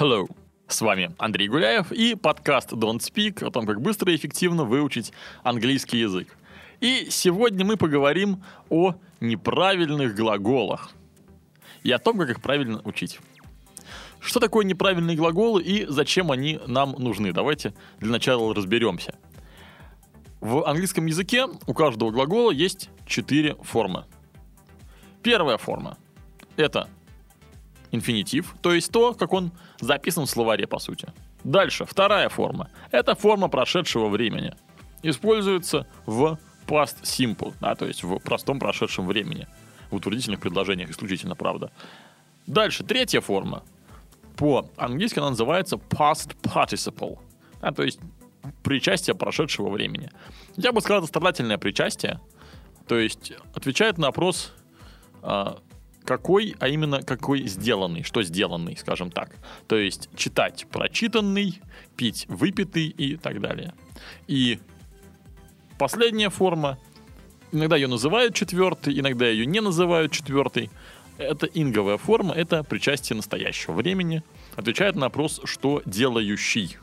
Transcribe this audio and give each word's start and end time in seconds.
Hello! 0.00 0.26
С 0.66 0.80
вами 0.80 1.14
Андрей 1.18 1.46
Гуляев 1.46 1.92
и 1.92 2.14
подкаст 2.14 2.72
Don't 2.72 3.00
Speak 3.00 3.46
о 3.46 3.50
том, 3.50 3.66
как 3.66 3.82
быстро 3.82 4.10
и 4.10 4.16
эффективно 4.16 4.64
выучить 4.64 5.12
английский 5.42 5.98
язык. 5.98 6.38
И 6.80 7.08
сегодня 7.10 7.66
мы 7.66 7.76
поговорим 7.76 8.42
о 8.70 8.94
неправильных 9.20 10.14
глаголах 10.14 10.92
и 11.82 11.92
о 11.92 11.98
том, 11.98 12.16
как 12.16 12.30
их 12.30 12.40
правильно 12.40 12.80
учить. 12.84 13.20
Что 14.20 14.40
такое 14.40 14.64
неправильные 14.64 15.18
глаголы 15.18 15.62
и 15.62 15.84
зачем 15.84 16.32
они 16.32 16.58
нам 16.66 16.92
нужны? 16.92 17.34
Давайте 17.34 17.74
для 17.98 18.10
начала 18.10 18.54
разберемся. 18.54 19.18
В 20.40 20.66
английском 20.66 21.04
языке 21.04 21.46
у 21.66 21.74
каждого 21.74 22.10
глагола 22.10 22.52
есть 22.52 22.88
четыре 23.04 23.54
формы. 23.56 24.06
Первая 25.22 25.58
форма– 25.58 25.98
это 26.56 26.88
инфинитив, 27.92 28.54
то 28.62 28.72
есть 28.72 28.92
то, 28.92 29.14
как 29.14 29.32
он 29.32 29.52
записан 29.80 30.26
в 30.26 30.30
словаре, 30.30 30.66
по 30.66 30.78
сути. 30.78 31.08
Дальше, 31.44 31.84
вторая 31.84 32.28
форма– 32.28 32.68
это 32.90 33.14
форма 33.14 33.48
прошедшего 33.48 34.08
времени. 34.08 34.54
Используется 35.02 35.86
в 36.06 36.38
past 36.66 37.02
simple, 37.02 37.54
да, 37.60 37.74
то 37.74 37.86
есть 37.86 38.02
в 38.02 38.18
простом 38.18 38.58
прошедшем 38.58 39.06
времени. 39.06 39.46
В 39.90 39.96
утвердительных 39.96 40.40
предложениях 40.40 40.90
исключительно, 40.90 41.34
правда. 41.34 41.72
Дальше, 42.46 42.84
третья 42.84 43.20
форма 43.20 43.64
по-английски 44.36 45.18
она 45.18 45.30
называется 45.30 45.76
past 45.76 46.36
participle, 46.42 47.18
а, 47.60 47.72
то 47.72 47.82
есть 47.82 47.98
причастие 48.62 49.14
прошедшего 49.14 49.68
времени. 49.68 50.10
Я 50.56 50.72
бы 50.72 50.80
сказал, 50.80 51.00
это 51.00 51.08
страдательное 51.08 51.58
причастие, 51.58 52.20
то 52.86 52.98
есть 52.98 53.32
отвечает 53.54 53.98
на 53.98 54.06
вопрос, 54.06 54.52
а, 55.22 55.58
какой, 56.04 56.56
а 56.58 56.68
именно 56.68 57.02
какой 57.02 57.46
сделанный, 57.46 58.02
что 58.02 58.22
сделанный, 58.22 58.76
скажем 58.76 59.10
так. 59.10 59.36
То 59.68 59.76
есть 59.76 60.08
читать 60.16 60.66
прочитанный, 60.70 61.60
пить 61.96 62.26
выпитый 62.28 62.86
и 62.86 63.16
так 63.16 63.40
далее. 63.40 63.74
И 64.26 64.58
последняя 65.78 66.30
форма, 66.30 66.78
иногда 67.52 67.76
ее 67.76 67.86
называют 67.86 68.34
четвертой, 68.34 68.98
иногда 68.98 69.28
ее 69.28 69.46
не 69.46 69.60
называют 69.60 70.12
четвертой, 70.12 70.70
это 71.18 71.46
инговая 71.46 71.98
форма, 71.98 72.34
это 72.34 72.64
причастие 72.64 73.16
настоящего 73.16 73.74
времени. 73.74 74.22
Отвечает 74.56 74.96
на 74.96 75.06
вопрос, 75.06 75.40
что 75.44 75.82
делающий. 75.84 76.78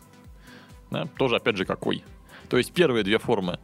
Да, 0.91 1.05
тоже, 1.17 1.37
опять 1.37 1.57
же, 1.57 1.65
какой. 1.65 2.03
То 2.47 2.57
есть 2.57 2.71
первые 2.71 3.03
две 3.03 3.17
формы 3.17 3.59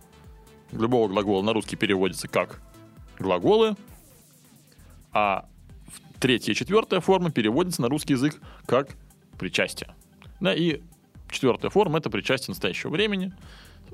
любого 0.71 1.07
глагола 1.07 1.43
на 1.43 1.53
русский 1.53 1.75
переводятся 1.75 2.27
как 2.27 2.59
глаголы, 3.19 3.75
а 5.14 5.45
третья 6.19 6.53
и 6.53 6.56
четвертая 6.56 7.00
форма 7.00 7.31
переводится 7.31 7.81
на 7.81 7.89
русский 7.89 8.14
язык 8.14 8.42
как 8.66 8.95
причастие. 9.38 9.94
Да, 10.39 10.53
и 10.53 10.81
четвертая 11.30 11.70
форма— 11.70 11.97
это 12.00 12.09
причастие 12.09 12.52
настоящего 12.52 12.89
времени, 12.92 13.33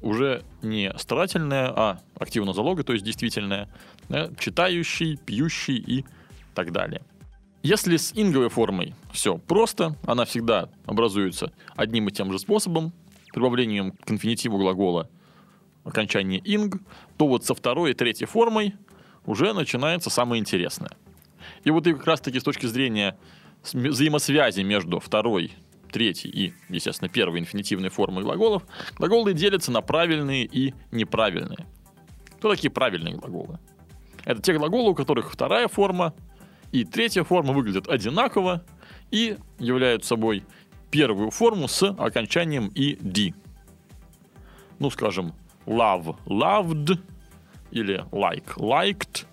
уже 0.02 0.44
не 0.62 0.94
старательное, 0.98 1.68
а 1.76 2.00
активно 2.16 2.54
залога, 2.54 2.84
то 2.84 2.94
есть 2.94 3.06
действительное, 3.06 3.70
да, 4.08 4.30
читающий, 4.40 5.18
пьющий 5.18 5.78
и 5.78 6.06
так 6.56 6.72
далее. 6.72 7.02
Если 7.62 7.98
с 7.98 8.14
инговой 8.16 8.50
формой 8.50 8.96
все 9.12 9.38
просто, 9.38 9.98
она 10.06 10.24
всегда 10.24 10.70
образуется 10.86 11.52
одним 11.76 12.08
и 12.08 12.12
тем 12.12 12.32
же 12.32 12.40
способом, 12.40 12.94
прибавлением 13.34 13.92
к 13.92 14.12
инфинитиву 14.12 14.58
глагола 14.58 15.10
окончание 15.84 16.40
инг, 16.40 16.82
то 17.18 17.28
вот 17.28 17.46
со 17.46 17.54
второй 17.54 17.92
и 17.92 17.94
третьей 17.94 18.28
формой 18.28 18.76
уже 19.26 19.54
начинается 19.54 20.10
самое 20.10 20.40
интересное. 20.40 20.92
И 21.64 21.72
вот 21.72 21.88
и 21.88 21.94
как 21.94 22.06
раз 22.06 22.22
таки 22.22 22.40
с 22.40 22.44
точки 22.44 22.66
зрения 22.66 23.18
взаимосвязи 23.74 24.62
между 24.62 25.00
второй, 25.00 25.52
третьей 25.92 26.32
и, 26.32 26.54
естественно, 26.70 27.10
первой 27.10 27.40
инфинитивной 27.40 27.90
формой 27.90 28.24
глаголов, 28.24 28.64
глаголы 28.98 29.34
делятся 29.34 29.72
на 29.72 29.82
правильные 29.82 30.46
и 30.46 30.74
неправильные. 30.92 31.66
Кто 32.38 32.54
такие 32.54 32.72
правильные 32.72 33.16
глаголы? 33.16 33.60
Это 34.24 34.42
те 34.42 34.54
глаголы, 34.54 34.92
у 34.92 34.96
которых 34.96 35.32
вторая 35.32 35.68
форма 35.68 36.14
и 36.72 36.86
третья 36.86 37.24
форма 37.24 37.54
выглядят 37.54 37.88
одинаково 37.88 38.64
и 39.12 39.38
являют 39.58 40.06
собой 40.06 40.46
первую 40.92 41.32
форму 41.32 41.68
с 41.68 41.84
окончанием 41.84 42.72
ed. 42.76 43.34
Ну, 44.78 44.90
скажем, 44.90 45.34
love– 45.66 46.16
loved 46.26 47.00
или 47.72 48.06
like– 48.12 48.46
liked 48.56 49.26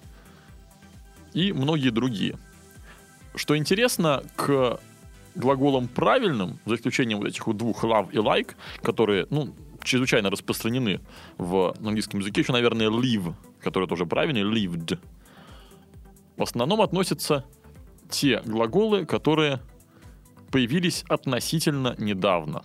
и 1.37 1.53
многие 1.53 1.91
другие. 1.91 2.37
Что 3.35 3.57
интересно, 3.57 4.23
к 4.35 4.81
глаголам 5.35 5.87
правильным, 5.87 6.59
за 6.65 6.77
исключением 6.77 7.19
вот 7.19 7.29
этих 7.29 7.47
вот 7.47 7.57
двух 7.57 7.85
love 7.85 8.11
и 8.13 8.17
like, 8.17 8.55
которые, 8.83 9.27
ну, 9.31 9.55
чрезвычайно 9.85 10.31
распространены 10.31 11.01
в 11.37 11.77
английском 11.79 12.21
языке, 12.21 12.41
еще, 12.41 12.53
наверное, 12.53 12.89
live, 12.89 13.35
который 13.61 13.87
тоже 13.87 14.07
правильный, 14.07 14.43
lived– 14.43 14.99
в 16.37 16.43
основном 16.43 16.83
относятся 16.83 17.45
те 18.11 18.41
глаголы, 18.45 19.07
которые 19.07 19.61
появились 20.51 21.05
относительно 21.09 21.95
недавно. 21.99 22.63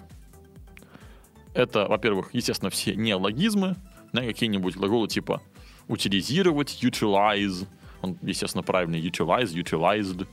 Это, 1.53 1.88
во-первых, 1.88 2.33
естественно, 2.33 2.69
все 2.69 2.95
неологизмы, 2.95 3.75
да, 4.13 4.21
какие-нибудь 4.23 4.75
глаголы 4.75 5.07
типа 5.07 5.41
утилизировать, 5.88 6.83
utilize, 6.83 7.67
он, 8.01 8.17
естественно, 8.22 8.63
правильный, 8.63 9.01
utilize, 9.01 9.53
utilized, 9.53 10.28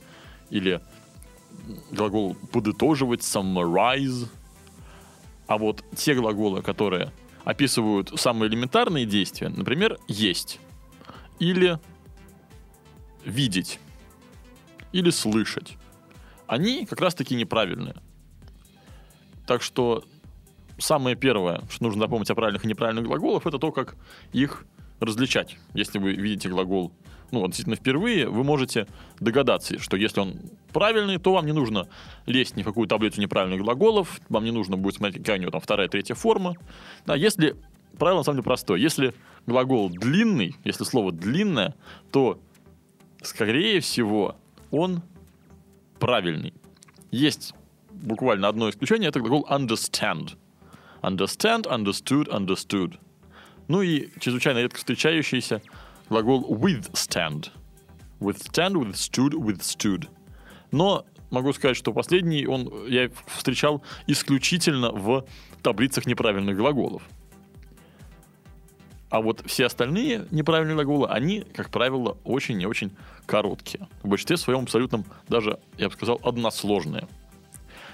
или 0.49 0.81
глагол 1.91 2.35
подытоживать, 2.51 3.21
summarize. 3.21 4.27
А 5.47 5.57
вот 5.57 5.83
те 5.95 6.13
глаголы, 6.13 6.61
которые 6.61 7.11
описывают 7.43 8.11
самые 8.19 8.49
элементарные 8.49 9.05
действия, 9.05 9.49
например, 9.49 9.97
есть, 10.07 10.59
или 11.39 11.79
видеть 13.25 13.79
или 14.91 15.09
слышать, 15.09 15.77
они 16.47 16.85
как 16.85 16.99
раз-таки 17.01 17.35
неправильные. 17.35 17.95
Так 19.45 19.61
что 19.61 20.03
самое 20.77 21.15
первое, 21.15 21.61
что 21.69 21.83
нужно 21.83 22.01
запомнить 22.01 22.29
о 22.29 22.35
правильных 22.35 22.65
и 22.65 22.67
неправильных 22.67 23.05
глаголах, 23.05 23.45
это 23.45 23.59
то, 23.59 23.71
как 23.71 23.95
их 24.31 24.65
различать. 24.99 25.57
Если 25.73 25.99
вы 25.99 26.13
видите 26.13 26.49
глагол 26.49 26.91
ну, 27.31 27.45
действительно 27.47 27.75
впервые, 27.75 28.27
вы 28.27 28.43
можете 28.43 28.87
догадаться, 29.19 29.79
что 29.79 29.97
если 29.97 30.21
он 30.21 30.35
правильный, 30.73 31.17
то 31.17 31.33
вам 31.33 31.45
не 31.45 31.53
нужно 31.53 31.87
лезть 32.25 32.55
ни 32.55 32.63
в 32.63 32.65
какую 32.65 32.87
таблицу 32.87 33.21
неправильных 33.21 33.61
глаголов, 33.61 34.19
вам 34.29 34.43
не 34.43 34.51
нужно 34.51 34.77
будет 34.77 34.95
смотреть, 34.95 35.23
какая 35.23 35.37
у 35.37 35.41
него 35.41 35.51
там 35.51 35.61
вторая, 35.61 35.87
третья 35.87 36.15
форма. 36.15 36.55
Да, 37.05 37.15
если 37.15 37.55
правило 37.99 38.19
на 38.19 38.23
самом 38.23 38.37
деле 38.37 38.45
простое. 38.45 38.79
Если 38.79 39.13
глагол 39.45 39.89
длинный, 39.89 40.55
если 40.63 40.83
слово 40.83 41.11
длинное, 41.11 41.75
то 42.11 42.39
скорее 43.21 43.79
всего, 43.81 44.35
он 44.71 45.03
правильный. 45.99 46.53
Есть 47.11 47.53
буквально 47.91 48.47
одно 48.47 48.69
исключение, 48.69 49.09
это 49.09 49.19
глагол 49.19 49.45
understand. 49.49 50.37
Understand, 51.01 51.63
understood, 51.63 52.27
understood. 52.29 52.97
Ну 53.67 53.81
и 53.81 54.09
чрезвычайно 54.19 54.59
редко 54.59 54.79
встречающийся 54.79 55.61
глагол 56.09 56.45
withstand. 56.49 57.49
Withstand, 58.19 58.73
withstood, 58.73 59.33
withstood. 59.33 60.09
Но 60.71 61.05
могу 61.31 61.53
сказать, 61.53 61.77
что 61.77 61.93
последний 61.93 62.45
он 62.45 62.87
я 62.87 63.09
встречал 63.27 63.83
исключительно 64.07 64.91
в 64.91 65.25
таблицах 65.61 66.05
неправильных 66.05 66.57
глаголов. 66.57 67.03
А 69.09 69.21
вот 69.21 69.41
все 69.47 69.65
остальные 69.65 70.27
неправильные 70.29 70.75
глаголы, 70.75 71.07
они, 71.07 71.41
как 71.41 71.71
правило, 71.71 72.17
очень 72.23 72.61
и 72.61 72.67
очень 72.67 72.91
короткие. 73.25 73.87
В 74.03 74.07
большинстве 74.07 74.37
своем 74.37 74.63
абсолютно 74.63 75.03
даже, 75.27 75.59
я 75.77 75.89
бы 75.89 75.93
сказал, 75.93 76.19
односложные. 76.23 77.07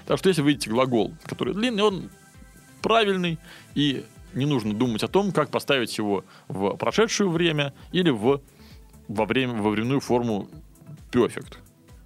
Так 0.06 0.18
что 0.18 0.28
если 0.28 0.42
вы 0.42 0.50
видите 0.50 0.70
глагол, 0.70 1.14
который 1.24 1.54
длинный, 1.54 1.82
он 1.82 2.10
правильный, 2.82 3.38
и 3.74 4.04
не 4.36 4.46
нужно 4.46 4.74
думать 4.74 5.02
о 5.02 5.08
том, 5.08 5.32
как 5.32 5.50
поставить 5.50 5.96
его 5.98 6.24
в 6.48 6.76
прошедшее 6.76 7.28
время 7.28 7.72
или 7.90 8.10
в, 8.10 8.40
во, 9.08 9.24
время, 9.24 9.54
во 9.54 9.70
временную 9.70 10.00
форму 10.00 10.48
perfect. 11.10 11.58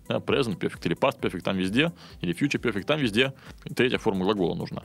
Да, 0.08 0.16
present 0.16 0.58
perfect 0.58 0.80
или 0.84 0.96
past 0.96 1.20
perfect 1.20 1.42
там 1.42 1.56
везде, 1.56 1.92
или 2.20 2.34
future 2.34 2.60
perfect 2.60 2.84
там 2.84 2.98
везде 2.98 3.34
третья 3.76 3.98
форма 3.98 4.24
глагола 4.24 4.54
нужна. 4.54 4.82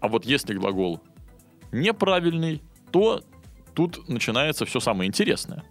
А 0.00 0.08
вот 0.08 0.24
если 0.24 0.54
глагол 0.54 1.00
неправильный, 1.70 2.62
то 2.90 3.22
тут 3.74 4.08
начинается 4.08 4.66
все 4.66 4.80
самое 4.80 5.08
интересное. 5.08 5.64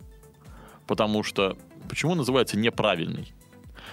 Потому 0.88 1.24
что... 1.24 1.58
Почему 1.90 2.16
называется 2.16 2.58
неправильный? 2.58 3.34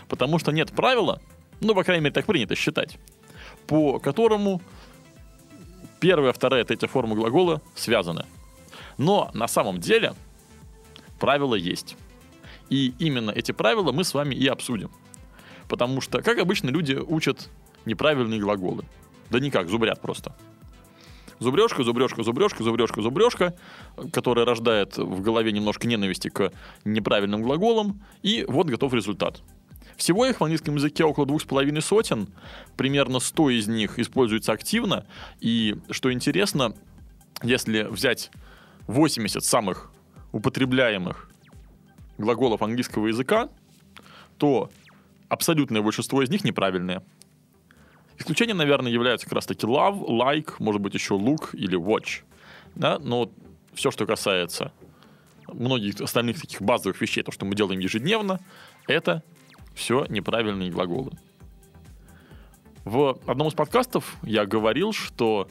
Потому 0.08 0.38
что 0.38 0.52
нет 0.52 0.70
правила, 0.72 1.20
ну, 1.60 1.74
по 1.74 1.82
крайней 1.82 2.04
мере, 2.04 2.14
так 2.14 2.26
принято 2.26 2.54
считать, 2.54 2.98
по 3.66 3.98
которому 3.98 4.62
первая, 6.00 6.32
вторая, 6.32 6.64
третья 6.64 6.88
форма 6.88 7.14
глагола 7.14 7.60
связаны. 7.74 8.24
Но 8.96 9.30
на 9.34 9.48
самом 9.48 9.78
деле 9.78 10.14
правила 11.18 11.54
есть. 11.54 11.96
И 12.70 12.94
именно 12.98 13.30
эти 13.30 13.52
правила 13.52 13.92
мы 13.92 14.04
с 14.04 14.14
вами 14.14 14.34
и 14.34 14.46
обсудим. 14.46 14.90
Потому 15.68 16.00
что, 16.00 16.22
как 16.22 16.38
обычно, 16.38 16.70
люди 16.70 16.94
учат 16.94 17.48
неправильные 17.84 18.40
глаголы. 18.40 18.84
Да 19.30 19.40
никак, 19.40 19.68
зубрят 19.68 20.00
просто. 20.00 20.34
Зубрежка, 21.38 21.84
зубрежка, 21.84 22.22
зубрежка, 22.22 22.64
зубрежка, 22.64 23.00
зубрежка, 23.00 23.54
которая 24.12 24.44
рождает 24.44 24.96
в 24.96 25.20
голове 25.20 25.52
немножко 25.52 25.86
ненависти 25.86 26.28
к 26.28 26.52
неправильным 26.84 27.42
глаголам, 27.42 28.02
и 28.22 28.44
вот 28.48 28.66
готов 28.66 28.92
результат. 28.92 29.42
Всего 29.98 30.26
их 30.26 30.38
в 30.38 30.44
английском 30.44 30.76
языке 30.76 31.04
около 31.04 31.26
двух 31.26 31.42
с 31.42 31.44
половиной 31.44 31.82
сотен, 31.82 32.28
примерно 32.76 33.18
100 33.18 33.50
из 33.50 33.66
них 33.66 33.98
используются 33.98 34.52
активно, 34.52 35.04
и, 35.40 35.74
что 35.90 36.12
интересно, 36.12 36.72
если 37.42 37.82
взять 37.82 38.30
80 38.86 39.42
самых 39.42 39.90
употребляемых 40.30 41.28
глаголов 42.16 42.62
английского 42.62 43.08
языка, 43.08 43.48
то 44.38 44.70
абсолютное 45.28 45.82
большинство 45.82 46.22
из 46.22 46.30
них 46.30 46.44
неправильные. 46.44 47.02
Исключением, 48.18 48.58
наверное, 48.58 48.92
являются 48.92 49.26
как 49.26 49.34
раз-таки 49.34 49.66
love, 49.66 50.06
like, 50.08 50.54
может 50.60 50.80
быть, 50.80 50.94
еще 50.94 51.14
look 51.14 51.50
или 51.54 51.76
watch. 51.76 52.22
Да? 52.76 53.00
Но 53.00 53.32
все, 53.74 53.90
что 53.90 54.06
касается 54.06 54.70
многих 55.48 56.00
остальных 56.00 56.40
таких 56.40 56.62
базовых 56.62 57.00
вещей, 57.00 57.24
то, 57.24 57.32
что 57.32 57.44
мы 57.44 57.56
делаем 57.56 57.80
ежедневно, 57.80 58.38
это 58.86 59.24
все 59.78 60.04
неправильные 60.08 60.70
глаголы. 60.70 61.12
В 62.84 63.18
одном 63.26 63.48
из 63.48 63.54
подкастов 63.54 64.16
я 64.22 64.44
говорил, 64.44 64.92
что 64.92 65.48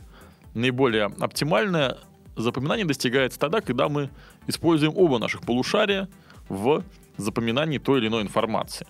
наиболее 0.54 1.06
оптимальное 1.06 1.98
запоминание 2.36 2.86
достигается 2.86 3.40
тогда, 3.40 3.62
когда 3.62 3.90
мы 3.90 4.10
используем 4.48 4.94
оба 4.96 5.18
наших 5.18 5.42
полушария 5.42 6.10
в 6.50 6.84
запоминании 7.18 7.78
той 7.78 8.00
или 8.00 8.08
иной 8.08 8.22
информации. 8.22 8.88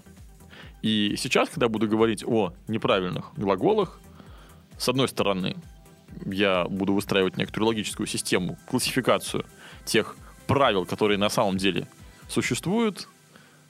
И 0.81 1.15
сейчас, 1.17 1.49
когда 1.49 1.69
буду 1.69 1.87
говорить 1.87 2.23
о 2.25 2.53
неправильных 2.67 3.31
глаголах, 3.35 3.99
с 4.77 4.89
одной 4.89 5.07
стороны, 5.07 5.55
я 6.25 6.65
буду 6.65 6.93
выстраивать 6.93 7.37
некоторую 7.37 7.69
логическую 7.69 8.07
систему, 8.07 8.57
классификацию 8.67 9.45
тех 9.85 10.15
правил, 10.45 10.85
которые 10.85 11.17
на 11.17 11.29
самом 11.29 11.57
деле 11.57 11.87
существуют 12.29 13.07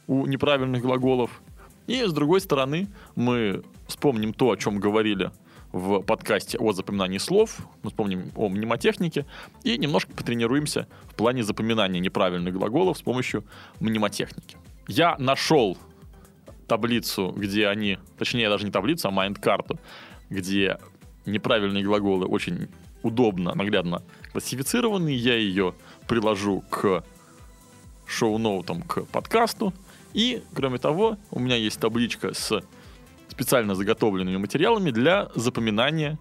у 0.07 0.25
неправильных 0.25 0.81
глаголов. 0.81 1.41
И 1.87 2.03
с 2.03 2.13
другой 2.13 2.41
стороны, 2.41 2.87
мы 3.15 3.63
вспомним 3.87 4.33
то, 4.33 4.51
о 4.51 4.57
чем 4.57 4.79
говорили 4.79 5.31
в 5.71 6.01
подкасте 6.01 6.57
о 6.57 6.71
запоминании 6.73 7.17
слов, 7.17 7.59
мы 7.83 7.89
вспомним 7.89 8.31
о 8.35 8.49
мнемотехнике 8.49 9.25
и 9.63 9.77
немножко 9.77 10.11
потренируемся 10.13 10.87
в 11.03 11.15
плане 11.15 11.43
запоминания 11.43 11.99
неправильных 11.99 12.53
глаголов 12.53 12.97
с 12.97 13.01
помощью 13.01 13.43
мнемотехники. 13.79 14.57
Я 14.87 15.15
нашел 15.17 15.77
таблицу, 16.67 17.33
где 17.35 17.67
они, 17.67 17.97
точнее 18.17 18.49
даже 18.49 18.65
не 18.65 18.71
таблицу, 18.71 19.07
а 19.07 19.11
майнд-карту, 19.11 19.79
где 20.29 20.77
неправильные 21.25 21.83
глаголы 21.83 22.25
очень 22.25 22.67
удобно, 23.03 23.53
наглядно 23.55 24.03
классифицированы. 24.31 25.09
Я 25.09 25.35
ее 25.35 25.73
приложу 26.07 26.63
к 26.69 27.03
шоу-ноутам 28.05 28.81
к 28.81 29.03
подкасту. 29.05 29.73
И, 30.17 30.41
кроме 30.55 30.79
того, 30.79 31.19
у 31.29 31.39
меня 31.39 31.55
есть 31.55 31.79
табличка 31.79 32.33
с 32.33 32.63
специально 33.27 33.75
заготовленными 33.75 34.37
материалами 34.37 34.89
для 34.89 35.29
запоминания 35.35 36.17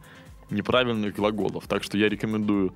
неправильных 0.50 1.14
глаголов. 1.14 1.66
Так 1.66 1.82
что 1.82 1.96
я 1.96 2.10
рекомендую 2.10 2.74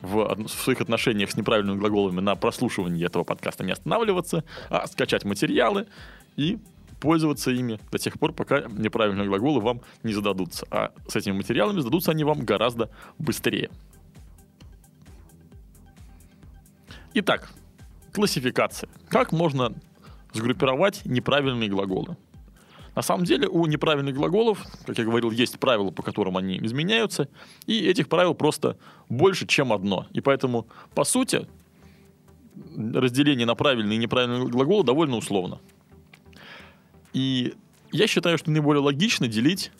в, 0.00 0.34
в 0.34 0.48
своих 0.48 0.80
отношениях 0.80 1.30
с 1.30 1.36
неправильными 1.36 1.78
глаголами 1.78 2.18
на 2.18 2.34
прослушивании 2.34 3.06
этого 3.06 3.22
подкаста 3.22 3.62
не 3.62 3.70
останавливаться, 3.70 4.42
а 4.68 4.88
скачать 4.88 5.24
материалы 5.24 5.86
и 6.34 6.58
пользоваться 6.98 7.52
ими 7.52 7.78
до 7.92 7.98
тех 7.98 8.18
пор, 8.18 8.32
пока 8.32 8.62
неправильные 8.62 9.28
глаголы 9.28 9.60
вам 9.60 9.82
не 10.02 10.12
зададутся. 10.12 10.66
А 10.72 10.90
с 11.06 11.14
этими 11.14 11.34
материалами 11.34 11.78
зададутся 11.78 12.10
они 12.10 12.24
вам 12.24 12.44
гораздо 12.44 12.90
быстрее. 13.16 13.70
Итак, 17.14 17.48
классификация. 18.12 18.90
Как 19.08 19.30
можно 19.30 19.72
сгруппировать 20.32 21.02
неправильные 21.04 21.68
глаголы? 21.68 22.16
На 22.94 23.02
самом 23.02 23.24
деле 23.24 23.46
у 23.46 23.66
неправильных 23.66 24.14
глаголов, 24.14 24.64
как 24.84 24.98
я 24.98 25.04
говорил, 25.04 25.30
есть 25.30 25.60
правила, 25.60 25.90
по 25.90 26.02
которым 26.02 26.36
они 26.36 26.58
изменяются, 26.58 27.28
и 27.66 27.86
этих 27.86 28.08
правил 28.08 28.34
просто 28.34 28.76
больше, 29.08 29.46
чем 29.46 29.72
одно. 29.72 30.06
И 30.10 30.20
поэтому, 30.20 30.66
по 30.94 31.04
сути, 31.04 31.46
разделение 32.76 33.46
на 33.46 33.54
правильные 33.54 33.96
и 33.96 34.00
неправильные 34.00 34.48
глаголы 34.48 34.82
довольно 34.82 35.16
условно. 35.16 35.60
И 37.12 37.54
я 37.92 38.06
считаю, 38.06 38.36
что 38.36 38.50
наиболее 38.50 38.82
логично 38.82 39.28
делить 39.28 39.70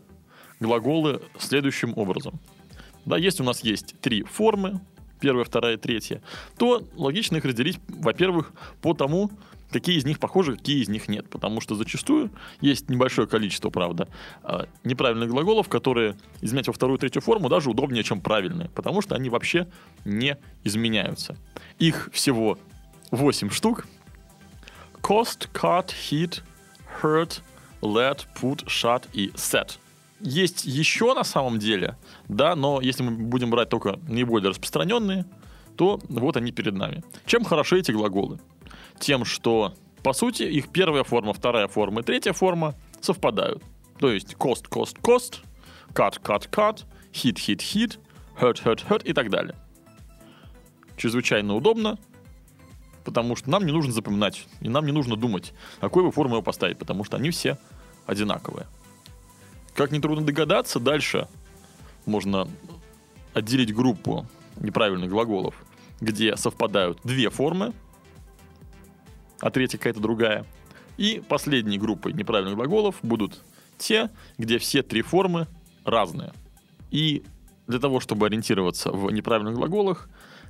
глаголы 0.61 1.21
следующим 1.39 1.95
образом. 1.97 2.39
Да, 3.05 3.17
если 3.17 3.43
у 3.43 3.47
нас 3.47 3.65
есть 3.65 3.97
три 4.01 4.23
формы, 4.23 4.81
первая, 5.21 5.45
вторая, 5.45 5.77
третья, 5.77 6.23
то 6.57 6.83
логично 6.95 7.37
их 7.37 7.45
разделить, 7.45 7.81
во-первых, 7.89 8.53
по 8.81 8.95
тому, 8.95 9.31
какие 9.71 9.99
из 9.99 10.05
них 10.05 10.19
похожи, 10.19 10.57
какие 10.57 10.83
из 10.83 10.89
них 10.89 11.09
нет. 11.09 11.29
Потому 11.29 11.61
что 11.61 11.75
зачастую 11.75 12.31
есть 12.61 12.89
небольшое 12.89 13.29
количество, 13.29 13.71
правда, 13.71 14.09
а, 14.43 14.67
неправильных 14.85 15.29
глаголов, 15.31 15.69
которые 15.69 16.17
изменять 16.41 16.67
во 16.67 16.73
вторую, 16.73 16.99
третью 16.99 17.23
форму 17.23 17.49
даже 17.49 17.71
удобнее, 17.71 18.03
чем 18.03 18.21
правильные. 18.21 18.71
Потому 18.71 19.03
что 19.03 19.15
они 19.15 19.29
вообще 19.29 19.69
не 20.05 20.37
изменяются. 20.65 21.37
Их 21.79 22.11
всего 22.13 22.59
8 23.11 23.51
штук. 23.51 23.87
Cost, 25.03 25.49
cut, 25.53 25.91
hit, 26.11 26.43
hurt, 27.03 27.41
let, 27.81 28.27
put, 28.41 28.67
shut 28.67 29.05
и 29.13 29.29
set. 29.31 29.79
Есть 30.21 30.65
еще 30.65 31.15
на 31.15 31.23
самом 31.23 31.59
деле, 31.61 31.97
да, 32.27 32.57
но 32.57 32.81
если 32.81 33.05
мы 33.05 33.13
будем 33.13 33.51
брать 33.51 33.69
только 33.69 34.01
наиболее 34.09 34.51
распространенные, 34.51 35.25
то 35.77 36.01
вот 36.09 36.37
они 36.37 36.51
перед 36.51 36.75
нами. 36.75 37.05
Чем 37.25 37.45
хороши 37.45 37.79
эти 37.79 37.93
глаголы? 37.93 38.41
Тем, 39.01 39.25
что, 39.25 39.75
по 40.03 40.13
сути, 40.13 40.43
их 40.43 40.69
первая 40.69 41.05
форма, 41.05 41.33
вторая 41.33 41.69
форма 41.69 42.01
и 42.01 42.05
третья 42.05 42.33
форма 42.33 42.75
совпадают. 43.01 43.63
То 43.99 44.11
есть 44.11 44.35
cost, 44.35 44.69
cost, 44.69 45.01
cost, 45.01 45.41
cut, 45.93 46.21
cut, 46.23 46.49
cut, 46.51 46.85
hit, 47.13 47.35
hit, 47.35 47.59
hit, 47.59 47.99
hurt, 48.41 48.63
hurt, 48.65 48.87
hurt 48.89 49.05
и 49.05 49.13
так 49.13 49.31
далее. 49.31 49.55
Чрезвычайно 50.97 51.55
удобно, 51.55 51.99
потому 53.05 53.37
что 53.37 53.51
нам 53.51 53.65
не 53.65 53.73
нужно 53.73 53.93
запоминать, 53.93 54.47
и 54.61 54.69
нам 54.69 54.85
не 54.85 54.93
нужно 54.93 55.17
думать, 55.17 55.53
какой 55.81 56.03
бы 56.03 56.13
форму 56.13 56.35
его 56.35 56.43
поставить, 56.43 56.79
потому 56.79 57.05
что 57.05 57.17
они 57.17 57.31
все 57.31 57.59
одинаковые. 58.07 58.67
Как 59.75 59.93
нетрудно 59.93 60.27
догадаться, 60.27 60.81
дальше 60.81 61.29
можно 62.05 62.49
отделить 63.33 63.75
группу 63.75 64.27
неправильных 64.57 65.09
глаголов, 65.11 65.55
где 66.01 66.37
совпадают 66.37 66.99
две 67.05 67.31
формы, 67.31 67.73
а 69.41 69.51
третья 69.51 69.79
какая-то 69.79 70.01
другая. 70.01 70.45
И 70.97 71.23
последней 71.29 71.79
группой 71.79 72.13
неправильных 72.13 72.57
глаголов 72.57 72.97
будут 73.03 73.43
те, 73.79 74.11
где 74.37 74.59
все 74.59 74.83
три 74.83 75.03
формы 75.03 75.47
разные. 75.85 76.33
И 76.91 77.23
для 77.67 77.79
того, 77.79 78.01
чтобы 78.01 78.27
ориентироваться 78.27 78.91
в 78.91 79.11
неправильных 79.11 79.55
глаголах, 79.55 80.09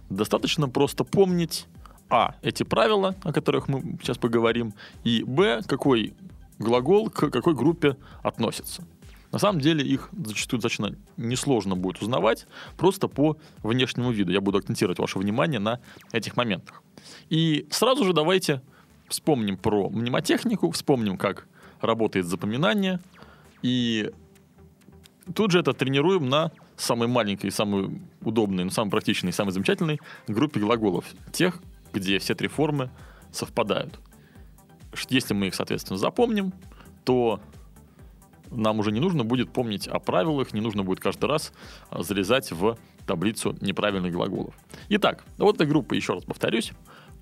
достаточно 0.09 0.69
просто 0.69 1.05
помнить 1.05 1.67
а. 2.11 2.37
Эти 2.43 2.63
правила, 2.63 3.15
о 3.23 3.33
которых 3.33 3.69
мы 3.69 3.99
сейчас 4.01 4.17
поговорим. 4.17 4.73
И 5.05 5.23
Б. 5.25 5.61
Какой 5.67 6.15
глагол 6.59 7.11
к 7.11 7.31
какой 7.31 7.55
группе 7.55 7.97
относится. 8.23 8.85
На 9.31 9.39
самом 9.39 9.61
деле 9.61 9.85
их 9.85 10.09
зачастую 10.25 10.61
достаточно 10.61 10.97
несложно 11.19 11.77
будет 11.77 12.01
узнавать 12.01 12.47
просто 12.79 13.09
по 13.09 13.37
внешнему 13.63 14.11
виду. 14.11 14.33
Я 14.33 14.41
буду 14.41 14.59
акцентировать 14.59 14.99
ваше 14.99 15.19
внимание 15.19 15.61
на 15.61 15.81
этих 16.13 16.37
моментах. 16.37 16.83
И 17.29 17.67
сразу 17.71 18.05
же 18.05 18.15
давайте 18.15 18.63
вспомним 19.09 19.57
про 19.57 19.89
мнемотехнику, 19.89 20.71
вспомним, 20.71 21.17
как 21.17 21.47
работает 21.81 22.27
запоминание. 22.27 23.01
И 23.63 24.11
тут 25.35 25.51
же 25.51 25.61
это 25.61 25.73
тренируем 25.73 26.29
на 26.29 26.53
самой 26.77 27.09
маленькой, 27.09 27.51
самой 27.51 28.01
удобной, 28.23 28.65
но 28.65 28.71
самой 28.71 28.91
практичной, 28.91 29.33
самой 29.33 29.53
замечательной 29.53 30.01
группе 30.27 30.61
глаголов. 30.61 31.05
Тех, 31.33 31.61
где 31.93 32.19
все 32.19 32.35
три 32.35 32.49
формы 32.49 32.91
совпадают. 33.33 33.99
Если 35.11 35.35
мы 35.35 35.49
их, 35.49 35.55
соответственно, 35.55 35.99
запомним, 35.99 36.53
то 37.05 37.41
нам 38.51 38.79
уже 38.79 38.93
не 38.93 39.01
нужно 39.01 39.25
будет 39.25 39.53
помнить 39.53 39.87
о 39.87 39.99
правилах, 39.99 40.53
не 40.53 40.61
нужно 40.61 40.83
будет 40.83 41.01
каждый 41.01 41.27
раз 41.27 41.53
а, 41.91 42.03
залезать 42.03 42.51
в 42.51 42.79
таблицу 43.07 43.57
неправильных 43.61 44.13
глаголов. 44.13 44.55
Итак, 44.89 45.25
вот 45.37 45.57
эта 45.57 45.67
группа, 45.67 45.95
еще 45.95 46.15
раз 46.15 46.25
повторюсь. 46.25 46.73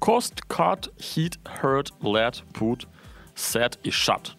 Cost, 0.01 0.47
cut, 0.49 0.89
hit, 0.99 1.39
hurt, 1.63 1.93
let, 2.01 2.43
put, 2.53 2.87
set 3.35 3.79
и 3.83 3.91
shut. 3.91 4.33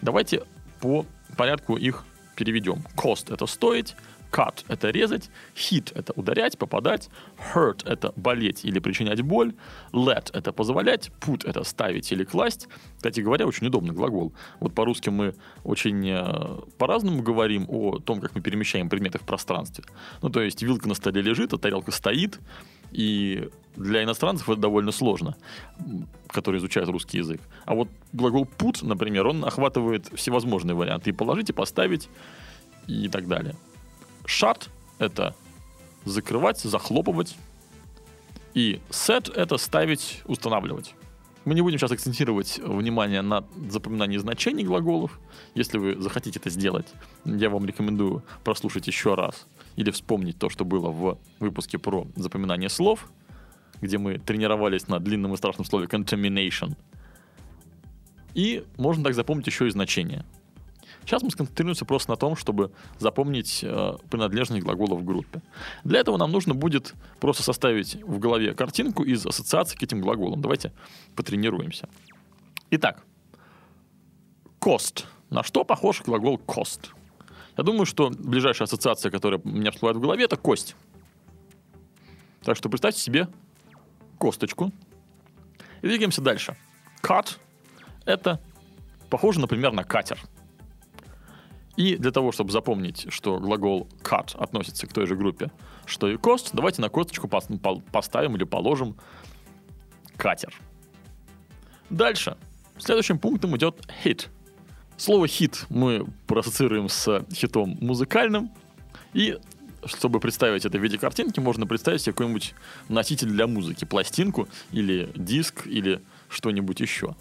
Давайте 0.00 0.44
по 0.80 1.04
порядку 1.36 1.76
их 1.76 2.04
переведем. 2.36 2.84
Cost— 2.96 3.32
это 3.34 3.46
стоить, 3.46 3.96
cut— 4.32 4.64
это 4.68 4.90
резать, 4.90 5.30
hit— 5.54 5.92
это 5.94 6.12
ударять, 6.14 6.56
попадать, 6.56 7.10
hurt— 7.54 7.82
это 7.86 8.12
болеть 8.16 8.64
или 8.64 8.78
причинять 8.78 9.20
боль, 9.20 9.54
let— 9.92 10.30
это 10.32 10.52
позволять, 10.52 11.10
put— 11.20 11.44
это 11.46 11.64
ставить 11.64 12.10
или 12.12 12.24
класть. 12.24 12.68
Кстати 12.96 13.20
говоря, 13.20 13.46
очень 13.46 13.66
удобный 13.66 13.92
глагол. 13.92 14.32
Вот 14.60 14.74
по-русски 14.74 15.10
мы 15.10 15.34
очень 15.64 16.08
э, 16.08 16.60
по-разному 16.78 17.22
говорим 17.22 17.66
о 17.68 17.98
том, 17.98 18.20
как 18.20 18.34
мы 18.34 18.40
перемещаем 18.40 18.88
предметы 18.88 19.18
в 19.18 19.22
пространстве. 19.22 19.84
Ну, 20.22 20.30
то 20.30 20.40
есть 20.40 20.62
вилка 20.62 20.88
на 20.88 20.94
столе 20.94 21.20
лежит, 21.20 21.52
а 21.52 21.58
тарелка 21.58 21.90
стоит, 21.90 22.38
и 22.92 23.48
для 23.76 24.02
иностранцев 24.04 24.48
это 24.48 24.60
довольно 24.60 24.92
сложно, 24.92 25.36
которые 26.28 26.60
изучают 26.60 26.90
русский 26.90 27.18
язык. 27.18 27.40
А 27.64 27.74
вот 27.74 27.88
глагол 28.12 28.48
put, 28.58 28.84
например, 28.84 29.26
он 29.26 29.44
охватывает 29.44 30.08
всевозможные 30.14 30.74
варианты. 30.74 31.10
И 31.10 31.12
положить, 31.12 31.50
и 31.50 31.52
поставить, 31.52 32.08
и 32.86 33.08
так 33.08 33.28
далее. 33.28 33.54
Shut— 34.24 34.68
это 34.98 35.34
закрывать, 36.04 36.60
захлопывать. 36.60 37.36
И 38.54 38.80
set— 38.90 39.32
это 39.34 39.56
ставить, 39.56 40.22
устанавливать. 40.26 40.94
Мы 41.44 41.54
не 41.54 41.62
будем 41.62 41.78
сейчас 41.78 41.92
акцентировать 41.92 42.58
внимание 42.58 43.22
на 43.22 43.44
запоминании 43.70 44.18
значений 44.18 44.64
глаголов. 44.64 45.18
Если 45.54 45.78
вы 45.78 45.96
захотите 46.00 46.38
это 46.38 46.50
сделать, 46.50 46.86
я 47.24 47.48
вам 47.48 47.64
рекомендую 47.64 48.22
прослушать 48.44 48.86
еще 48.86 49.14
раз 49.14 49.46
или 49.76 49.90
вспомнить 49.90 50.38
то, 50.38 50.48
что 50.48 50.64
было 50.64 50.90
в 50.90 51.18
выпуске 51.38 51.78
про 51.78 52.06
запоминание 52.16 52.68
слов, 52.68 53.10
где 53.80 53.98
мы 53.98 54.18
тренировались 54.18 54.88
на 54.88 54.98
длинном 54.98 55.34
и 55.34 55.36
страшном 55.36 55.64
слове 55.64 55.86
contamination. 55.86 56.76
И 58.34 58.64
можно 58.76 59.04
так 59.04 59.14
запомнить 59.14 59.46
еще 59.46 59.66
и 59.66 59.70
значения. 59.70 60.24
Сейчас 61.04 61.22
мы 61.22 61.30
сконцентрируемся 61.30 61.84
просто 61.84 62.10
на 62.10 62.16
том, 62.16 62.36
чтобы 62.36 62.72
запомнить 62.98 63.60
э, 63.62 63.96
принадлежность 64.10 64.62
глагола 64.62 64.94
в 64.94 65.04
группе. 65.04 65.42
Для 65.82 66.00
этого 66.00 66.16
нам 66.16 66.30
нужно 66.30 66.54
будет 66.54 66.94
просто 67.18 67.42
составить 67.42 67.96
в 68.04 68.18
голове 68.18 68.54
картинку 68.54 69.02
из 69.02 69.26
ассоциаций 69.26 69.78
к 69.78 69.82
этим 69.82 70.00
глаголам. 70.00 70.40
Давайте 70.40 70.72
потренируемся. 71.16 71.88
Итак, 72.70 73.02
cost. 74.60 75.04
На 75.30 75.42
что 75.42 75.64
похож 75.64 76.02
глагол 76.02 76.40
cost? 76.46 76.90
Я 77.60 77.64
думаю, 77.64 77.84
что 77.84 78.08
ближайшая 78.08 78.64
ассоциация, 78.64 79.10
которая 79.10 79.38
у 79.38 79.46
меня 79.46 79.70
всплывает 79.70 79.98
в 79.98 80.00
голове, 80.00 80.24
это 80.24 80.38
кость. 80.38 80.74
Так 82.42 82.56
что 82.56 82.70
представьте 82.70 83.02
себе 83.02 83.28
косточку. 84.16 84.72
И 85.82 85.86
двигаемся 85.86 86.22
дальше. 86.22 86.56
Cut— 87.02 87.36
это 88.06 88.40
похоже, 89.10 89.40
например, 89.40 89.72
на 89.72 89.84
катер. 89.84 90.18
И 91.76 91.96
для 91.96 92.10
того, 92.12 92.32
чтобы 92.32 92.50
запомнить, 92.50 93.12
что 93.12 93.38
глагол 93.38 93.86
cut 94.02 94.34
относится 94.38 94.86
к 94.86 94.94
той 94.94 95.06
же 95.06 95.14
группе, 95.14 95.50
что 95.84 96.08
и 96.08 96.14
cost, 96.14 96.48
давайте 96.54 96.80
на 96.80 96.88
косточку 96.88 97.28
поставим 97.28 98.36
или 98.36 98.44
положим 98.44 98.96
катер. 100.16 100.54
Дальше. 101.90 102.38
Следующим 102.78 103.18
пунктом 103.18 103.54
идет 103.54 103.86
hit— 104.02 104.28
Слово 105.00 105.28
«хит» 105.28 105.64
мы 105.70 106.06
проассоциируем 106.26 106.90
с 106.90 107.24
хитом 107.32 107.78
музыкальным. 107.80 108.50
И 109.14 109.38
чтобы 109.86 110.20
представить 110.20 110.66
это 110.66 110.76
в 110.76 110.82
виде 110.82 110.98
картинки, 110.98 111.40
можно 111.40 111.66
представить 111.66 112.02
себе 112.02 112.12
какой-нибудь 112.12 112.54
носитель 112.90 113.28
для 113.28 113.46
музыки, 113.46 113.86
пластинку 113.86 114.46
или 114.72 115.10
диск 115.16 115.66
или 115.66 116.02
что-нибудь 116.28 116.80
еще. 116.80 117.16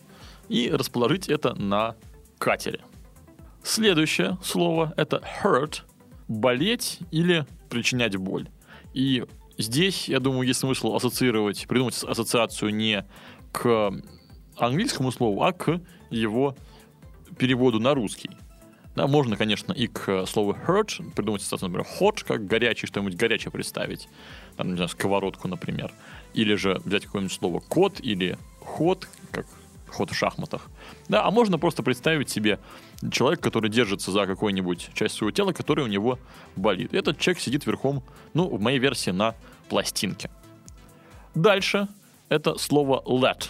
И 0.49 0.69
расположить 0.69 1.29
это 1.29 1.53
на 1.53 1.95
катере. 2.37 2.81
Следующее 3.63 4.37
слово 4.43 4.93
это 4.97 5.23
hurt, 5.41 5.83
болеть 6.27 6.99
или 7.11 7.45
причинять 7.69 8.17
боль. 8.17 8.49
И 8.93 9.23
здесь, 9.57 10.09
я 10.09 10.19
думаю, 10.19 10.45
есть 10.45 10.59
смысл 10.59 10.97
ассоциировать, 10.97 11.65
придумать 11.65 12.03
ассоциацию 12.03 12.75
не 12.75 13.05
к 13.53 13.93
английскому 14.57 15.13
слову, 15.13 15.41
а 15.43 15.53
к 15.53 15.79
его 16.09 16.57
переводу 17.39 17.79
на 17.79 17.95
русский. 17.95 18.29
Да, 18.95 19.07
можно, 19.07 19.37
конечно, 19.37 19.71
и 19.71 19.87
к 19.87 20.25
слову 20.25 20.53
hurt 20.67 21.13
придумать 21.13 21.41
ассоциацию, 21.41 21.69
например, 21.69 21.87
hot, 21.99 22.25
как 22.27 22.45
горячий, 22.45 22.85
что-нибудь 22.85 23.15
горячее 23.15 23.51
представить. 23.51 24.09
Там, 24.57 24.69
не 24.69 24.75
знаю, 24.75 24.89
сковородку, 24.89 25.47
например. 25.47 25.91
Или 26.33 26.55
же 26.55 26.81
взять 26.83 27.05
какое-нибудь 27.05 27.33
слово 27.33 27.59
кот 27.61 27.99
или 28.01 28.37
ход, 28.59 29.07
как 29.31 29.45
ход 29.87 30.11
в 30.11 30.15
шахматах. 30.15 30.67
Да, 31.07 31.25
а 31.25 31.31
можно 31.31 31.57
просто 31.57 31.81
представить 31.81 32.29
себе 32.29 32.59
человека, 33.11 33.43
который 33.43 33.69
держится 33.69 34.11
за 34.11 34.25
какую-нибудь 34.25 34.89
часть 34.93 35.15
своего 35.15 35.31
тела, 35.31 35.53
которая 35.53 35.85
у 35.85 35.89
него 35.89 36.19
болит. 36.55 36.93
Этот 36.93 37.19
человек 37.19 37.41
сидит 37.41 37.65
верхом, 37.65 38.03
ну, 38.33 38.47
в 38.49 38.59
моей 38.59 38.79
версии, 38.79 39.11
на 39.11 39.33
пластинке. 39.69 40.29
Дальше 41.35 41.87
это 42.27 42.57
слово 42.57 43.01
let. 43.05 43.49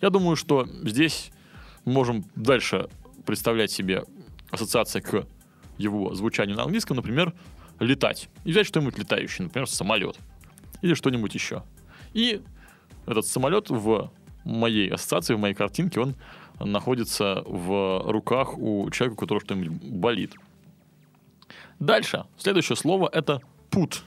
Я 0.00 0.10
думаю, 0.10 0.36
что 0.36 0.66
здесь 0.82 1.30
можем 1.84 2.24
дальше 2.34 2.88
представлять 3.24 3.70
себе 3.70 4.04
ассоциация 4.50 5.02
к 5.02 5.26
его 5.78 6.14
звучанию 6.14 6.56
на 6.56 6.64
английском, 6.64 6.96
например, 6.96 7.34
летать. 7.80 8.28
И 8.44 8.50
взять 8.50 8.66
что-нибудь 8.66 8.98
летающее, 8.98 9.44
например, 9.44 9.68
самолет. 9.68 10.18
Или 10.82 10.94
что-нибудь 10.94 11.34
еще. 11.34 11.62
И 12.12 12.42
этот 13.06 13.26
самолет 13.26 13.70
в 13.70 14.12
моей 14.44 14.88
ассоциации, 14.90 15.34
в 15.34 15.38
моей 15.38 15.54
картинке, 15.54 16.00
он 16.00 16.14
находится 16.60 17.42
в 17.46 18.02
руках 18.10 18.58
у 18.58 18.88
человека, 18.90 19.14
у 19.14 19.20
которого 19.20 19.44
что-нибудь 19.44 19.82
болит. 19.82 20.34
Дальше. 21.78 22.26
Следующее 22.36 22.76
слово 22.76 23.08
это 23.12 23.40
путь. 23.70 24.02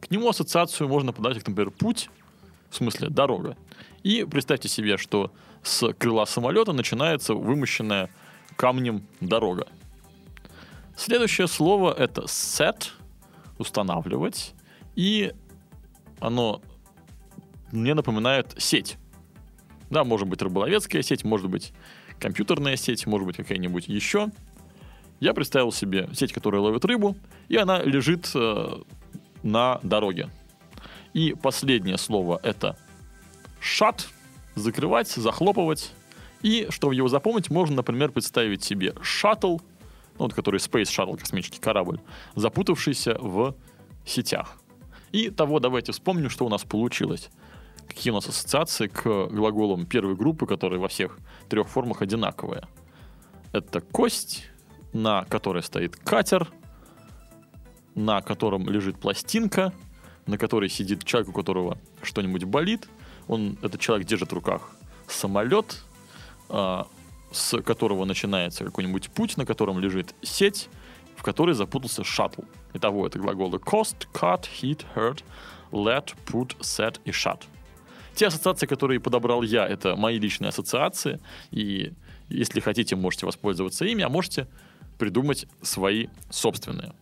К 0.00 0.10
нему 0.10 0.28
ассоциацию 0.28 0.88
можно 0.88 1.12
подать, 1.12 1.38
как, 1.38 1.48
например, 1.48 1.70
путь, 1.70 2.10
в 2.68 2.76
смысле 2.76 3.08
дорога. 3.08 3.56
И 4.02 4.24
представьте 4.24 4.68
себе, 4.68 4.96
что 4.96 5.32
с 5.62 5.92
крыла 5.94 6.24
самолета 6.24 6.72
начинается 6.72 7.34
вымощенная 7.34 8.10
камнем 8.56 9.06
дорога. 9.20 9.66
Следующее 10.96 11.48
слово 11.48 11.92
это 11.92 12.22
set, 12.22 12.90
устанавливать, 13.58 14.54
и 14.94 15.32
оно 16.20 16.60
мне 17.70 17.94
напоминает 17.94 18.54
сеть. 18.58 18.96
Да, 19.90 20.04
может 20.04 20.28
быть 20.28 20.42
рыболовецкая 20.42 21.02
сеть, 21.02 21.24
может 21.24 21.50
быть 21.50 21.72
компьютерная 22.18 22.76
сеть, 22.76 23.06
может 23.06 23.26
быть 23.26 23.36
какая-нибудь 23.36 23.88
еще. 23.88 24.30
Я 25.20 25.34
представил 25.34 25.72
себе 25.72 26.08
сеть, 26.14 26.32
которая 26.32 26.60
ловит 26.60 26.84
рыбу, 26.84 27.16
и 27.48 27.56
она 27.56 27.82
лежит 27.82 28.30
э, 28.34 28.82
на 29.42 29.80
дороге. 29.82 30.30
И 31.14 31.34
последнее 31.34 31.98
слово 31.98 32.40
это 32.42 32.76
shut, 33.60 34.06
закрывать, 34.54 35.08
захлопывать. 35.08 35.92
И, 36.42 36.66
чтобы 36.70 36.94
его 36.94 37.08
запомнить, 37.08 37.50
можно, 37.50 37.76
например, 37.76 38.10
представить 38.10 38.64
себе 38.64 38.94
шаттл, 39.00 39.58
ну, 40.18 40.24
вот, 40.24 40.34
который 40.34 40.58
Space 40.58 40.84
Shuttle, 40.84 41.16
космический 41.16 41.60
корабль, 41.60 42.00
запутавшийся 42.34 43.16
в 43.20 43.54
сетях. 44.04 44.58
И 45.12 45.30
того 45.30 45.60
давайте 45.60 45.92
вспомним, 45.92 46.30
что 46.30 46.44
у 46.44 46.48
нас 46.48 46.62
получилось. 46.62 47.30
Какие 47.86 48.10
у 48.10 48.14
нас 48.14 48.26
ассоциации 48.26 48.88
к 48.88 49.02
глаголам 49.28 49.86
первой 49.86 50.16
группы, 50.16 50.46
которые 50.46 50.80
во 50.80 50.88
всех 50.88 51.18
трех 51.48 51.68
формах 51.68 52.02
одинаковые. 52.02 52.66
Это 53.52 53.80
кость, 53.80 54.48
на 54.92 55.24
которой 55.24 55.62
стоит 55.62 55.96
катер, 55.96 56.48
на 57.94 58.22
котором 58.22 58.68
лежит 58.68 58.98
пластинка, 58.98 59.72
на 60.26 60.38
которой 60.38 60.70
сидит 60.70 61.04
человек, 61.04 61.28
у 61.30 61.32
которого 61.32 61.78
что-нибудь 62.02 62.44
болит– 62.44 62.88
он, 63.28 63.56
этот 63.62 63.80
человек 63.80 64.06
держит 64.06 64.30
в 64.30 64.34
руках 64.34 64.70
самолет, 65.06 65.82
э, 66.48 66.84
с 67.30 67.60
которого 67.62 68.04
начинается 68.04 68.64
какой-нибудь 68.64 69.10
путь, 69.10 69.36
на 69.36 69.46
котором 69.46 69.78
лежит 69.78 70.14
сеть, 70.22 70.68
в 71.16 71.22
которой 71.22 71.54
запутался 71.54 72.04
шаттл. 72.04 72.42
Итого 72.74 73.06
это 73.06 73.18
глаголы 73.18 73.58
cost, 73.58 74.08
cut, 74.12 74.46
hit, 74.60 74.84
hurt, 74.94 75.22
let, 75.70 76.14
put, 76.26 76.56
set 76.60 77.00
и 77.04 77.10
shut. 77.10 77.42
Те 78.14 78.26
ассоциации, 78.26 78.66
которые 78.66 79.00
подобрал 79.00 79.42
я, 79.42 79.66
это 79.66 79.96
мои 79.96 80.18
личные 80.18 80.50
ассоциации, 80.50 81.20
и 81.50 81.92
если 82.28 82.60
хотите, 82.60 82.96
можете 82.96 83.26
воспользоваться 83.26 83.84
ими, 83.84 84.02
а 84.02 84.08
можете 84.08 84.48
придумать 84.98 85.46
свои 85.62 86.08
собственные. 86.30 86.92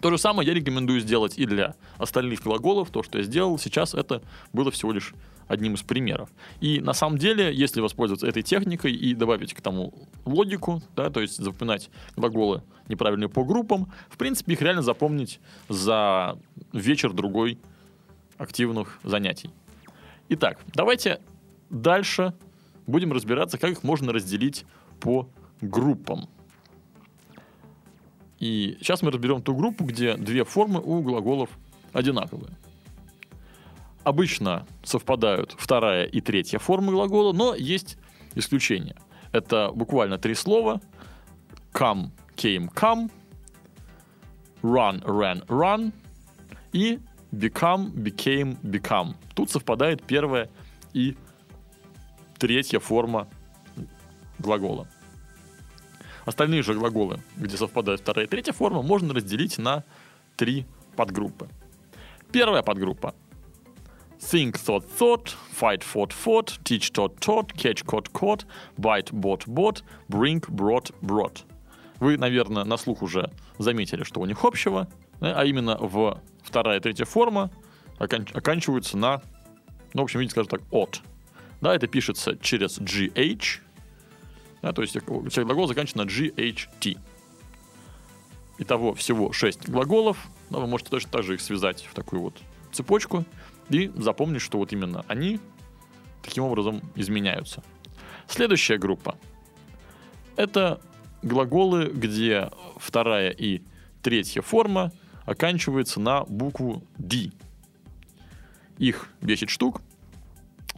То 0.00 0.10
же 0.10 0.18
самое 0.18 0.46
я 0.46 0.54
рекомендую 0.54 1.00
сделать 1.00 1.38
и 1.38 1.46
для 1.46 1.74
остальных 1.96 2.42
глаголов. 2.42 2.90
То, 2.90 3.02
что 3.02 3.18
я 3.18 3.24
сделал 3.24 3.58
сейчас, 3.58 3.94
это 3.94 4.22
было 4.52 4.70
всего 4.70 4.92
лишь 4.92 5.14
одним 5.48 5.74
из 5.74 5.82
примеров. 5.82 6.28
И 6.60 6.80
на 6.80 6.92
самом 6.92 7.18
деле, 7.18 7.54
если 7.54 7.80
воспользоваться 7.80 8.26
этой 8.26 8.42
техникой 8.42 8.92
и 8.92 9.14
добавить 9.14 9.54
к 9.54 9.60
тому 9.60 10.08
логику, 10.24 10.82
да, 10.94 11.10
то 11.10 11.20
есть 11.20 11.36
запоминать 11.36 11.90
глаголы 12.16 12.62
неправильные 12.88 13.28
по 13.28 13.44
группам, 13.44 13.90
в 14.08 14.16
принципе, 14.16 14.52
их 14.52 14.62
реально 14.62 14.82
запомнить 14.82 15.40
за 15.68 16.38
вечер-другой 16.72 17.58
активных 18.38 18.98
занятий. 19.02 19.50
Итак, 20.28 20.58
давайте 20.74 21.20
дальше 21.70 22.34
будем 22.86 23.12
разбираться, 23.12 23.58
как 23.58 23.70
их 23.70 23.82
можно 23.82 24.12
разделить 24.12 24.64
по 25.00 25.28
группам. 25.60 26.28
И 28.38 28.76
сейчас 28.80 29.02
мы 29.02 29.10
разберем 29.10 29.42
ту 29.42 29.54
группу, 29.54 29.84
где 29.84 30.16
две 30.16 30.44
формы 30.44 30.80
у 30.80 31.00
глаголов 31.02 31.50
одинаковые. 31.92 32.52
Обычно 34.04 34.66
совпадают 34.84 35.54
вторая 35.58 36.04
и 36.04 36.20
третья 36.20 36.58
формы 36.58 36.92
глагола, 36.92 37.32
но 37.32 37.54
есть 37.54 37.98
исключения. 38.34 38.96
Это 39.32 39.72
буквально 39.74 40.18
три 40.18 40.34
слова. 40.34 40.80
Come, 41.72 42.10
came, 42.36 42.72
come. 42.72 43.10
Run, 44.62 45.02
ran, 45.02 45.44
run. 45.46 45.92
И 46.72 47.00
become, 47.32 47.92
became, 47.92 48.60
become. 48.62 49.14
Тут 49.34 49.50
совпадает 49.50 50.02
первая 50.04 50.48
и 50.92 51.16
третья 52.38 52.78
форма 52.78 53.28
глагола. 54.38 54.86
Остальные 56.26 56.62
же 56.62 56.74
глаголы, 56.74 57.20
где 57.36 57.56
совпадают 57.56 58.02
вторая 58.02 58.26
и 58.26 58.28
третья 58.28 58.52
форма, 58.52 58.82
можно 58.82 59.14
разделить 59.14 59.58
на 59.58 59.84
три 60.36 60.66
подгруппы. 60.96 61.48
Первая 62.32 62.62
подгруппа. 62.62 63.14
Think, 64.18 64.54
thought, 64.54 64.84
thought, 64.98 65.34
fight, 65.58 65.82
fought, 65.82 66.10
fought, 66.10 66.58
teach, 66.64 66.90
taught, 66.90 67.18
taught, 67.20 67.54
catch, 67.54 67.84
caught, 67.84 68.10
caught, 68.12 68.44
bite, 68.76 69.12
bought, 69.12 69.46
bought, 69.46 69.82
bring, 70.08 70.40
brought, 70.48 70.92
brought. 71.00 71.44
Вы, 72.00 72.18
наверное, 72.18 72.64
на 72.64 72.76
слух 72.76 73.02
уже 73.02 73.30
заметили, 73.58 74.02
что 74.02 74.20
у 74.20 74.26
них 74.26 74.44
общего, 74.44 74.88
а 75.20 75.44
именно 75.44 75.76
в 75.78 76.20
вторая 76.42 76.78
и 76.78 76.80
третья 76.82 77.04
форма 77.04 77.50
окан- 77.98 78.26
оканчиваются 78.34 78.98
на, 78.98 79.22
ну, 79.94 80.02
в 80.02 80.04
общем, 80.04 80.20
видите, 80.20 80.32
скажем 80.32 80.48
так, 80.48 80.60
от. 80.70 81.02
Да, 81.60 81.74
это 81.74 81.86
пишется 81.86 82.36
через 82.36 82.80
GH, 82.80 83.60
да, 84.66 84.72
то 84.72 84.82
есть 84.82 84.96
все 85.30 85.44
глагол 85.44 85.68
заканчивается 85.68 85.98
на 85.98 86.08
GHT. 86.08 86.98
Итого 88.58 88.94
всего 88.94 89.30
6 89.30 89.68
глаголов, 89.68 90.26
но 90.50 90.60
вы 90.60 90.66
можете 90.66 90.90
точно 90.90 91.12
так 91.12 91.22
же 91.22 91.34
их 91.34 91.40
связать 91.40 91.84
в 91.84 91.94
такую 91.94 92.22
вот 92.22 92.34
цепочку 92.72 93.24
и 93.68 93.92
запомнить, 93.94 94.42
что 94.42 94.58
вот 94.58 94.72
именно 94.72 95.04
они 95.06 95.38
таким 96.20 96.42
образом 96.42 96.82
изменяются. 96.96 97.62
Следующая 98.26 98.76
группа— 98.76 99.16
это 100.36 100.80
глаголы, 101.22 101.86
где 101.94 102.50
вторая 102.76 103.30
и 103.30 103.62
третья 104.02 104.42
форма 104.42 104.90
оканчивается 105.26 106.00
на 106.00 106.24
букву 106.24 106.82
D. 106.98 107.30
Их 108.78 109.10
10 109.20 109.48
штук, 109.48 109.80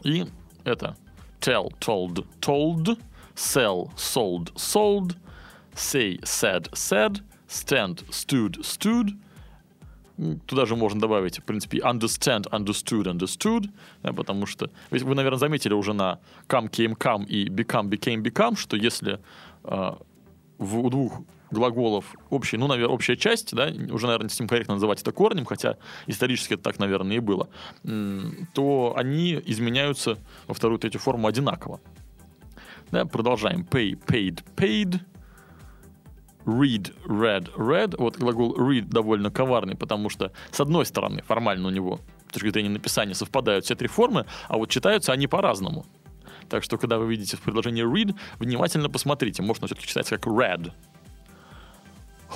и 0.03 0.27
это 0.63 0.95
tell, 1.39 1.71
told, 1.79 2.27
told, 2.39 2.99
sell, 3.39 3.91
sold, 3.95 4.51
sold, 4.55 5.15
say, 5.73 6.19
said, 6.23 6.67
said, 6.73 7.21
stand, 7.47 8.03
stood, 8.11 8.63
stood. 8.63 9.17
Туда 10.47 10.65
же 10.65 10.75
можно 10.75 10.99
добавить, 10.99 11.39
в 11.39 11.43
принципе, 11.43 11.77
understand, 11.77 12.49
understood, 12.51 13.05
understood, 13.05 13.69
да, 14.03 14.11
потому 14.11 14.45
что 14.45 14.69
ведь 14.91 15.03
вы, 15.03 15.15
наверное, 15.15 15.39
заметили 15.39 15.73
уже 15.73 15.93
на 15.93 16.19
come, 16.49 16.69
came, 16.69 16.97
come 16.97 17.25
и 17.25 17.47
become, 17.47 17.87
became, 17.87 18.21
become, 18.21 18.57
что 18.57 18.75
если 18.75 19.21
э, 19.63 19.91
в, 20.57 20.79
у 20.79 20.89
двух 20.89 21.21
глаголов 21.51 22.13
общий, 22.29 22.57
ну, 22.57 22.67
наверное, 22.67 22.93
общая 22.93 23.15
часть, 23.15 23.55
да, 23.55 23.71
уже, 23.91 24.07
наверное, 24.07 24.27
с 24.27 24.37
ним 24.37 24.49
корректно 24.49 24.73
называть 24.73 25.01
это 25.01 25.13
корнем, 25.13 25.45
хотя 25.45 25.77
исторически 26.05 26.55
это 26.55 26.63
так, 26.63 26.79
наверное, 26.79 27.15
и 27.15 27.19
было, 27.19 27.47
то 28.53 28.93
они 28.97 29.41
изменяются 29.45 30.17
во 30.47 30.53
вторую 30.53 30.79
и 30.79 30.81
третью 30.81 30.99
форму 30.99 31.29
одинаково. 31.29 31.79
Да, 32.91 33.05
продолжаем. 33.05 33.67
Pay, 33.69 33.99
paid, 34.05 34.43
paid. 34.55 34.99
Read, 36.45 36.93
read, 37.05 37.53
read. 37.55 37.95
Вот 37.97 38.17
глагол 38.17 38.55
read 38.57 38.85
довольно 38.85 39.29
коварный, 39.29 39.75
потому 39.75 40.09
что, 40.09 40.31
с 40.51 40.59
одной 40.59 40.85
стороны, 40.85 41.21
формально 41.21 41.67
у 41.67 41.71
него 41.71 41.99
с 42.29 42.33
точки 42.33 42.49
зрения 42.49 42.69
написания 42.69 43.13
совпадают 43.13 43.65
все 43.65 43.75
три 43.75 43.87
формы, 43.87 44.25
а 44.47 44.57
вот 44.57 44.69
читаются 44.69 45.11
они 45.11 45.27
по-разному. 45.27 45.85
Так 46.47 46.63
что, 46.63 46.77
когда 46.77 46.97
вы 46.97 47.07
видите 47.07 47.37
в 47.37 47.41
предложении 47.41 47.83
read, 47.83 48.15
внимательно 48.39 48.89
посмотрите. 48.89 49.43
Можно 49.43 49.67
все-таки 49.67 49.87
читать 49.87 50.09
как 50.09 50.25
read. 50.25 50.71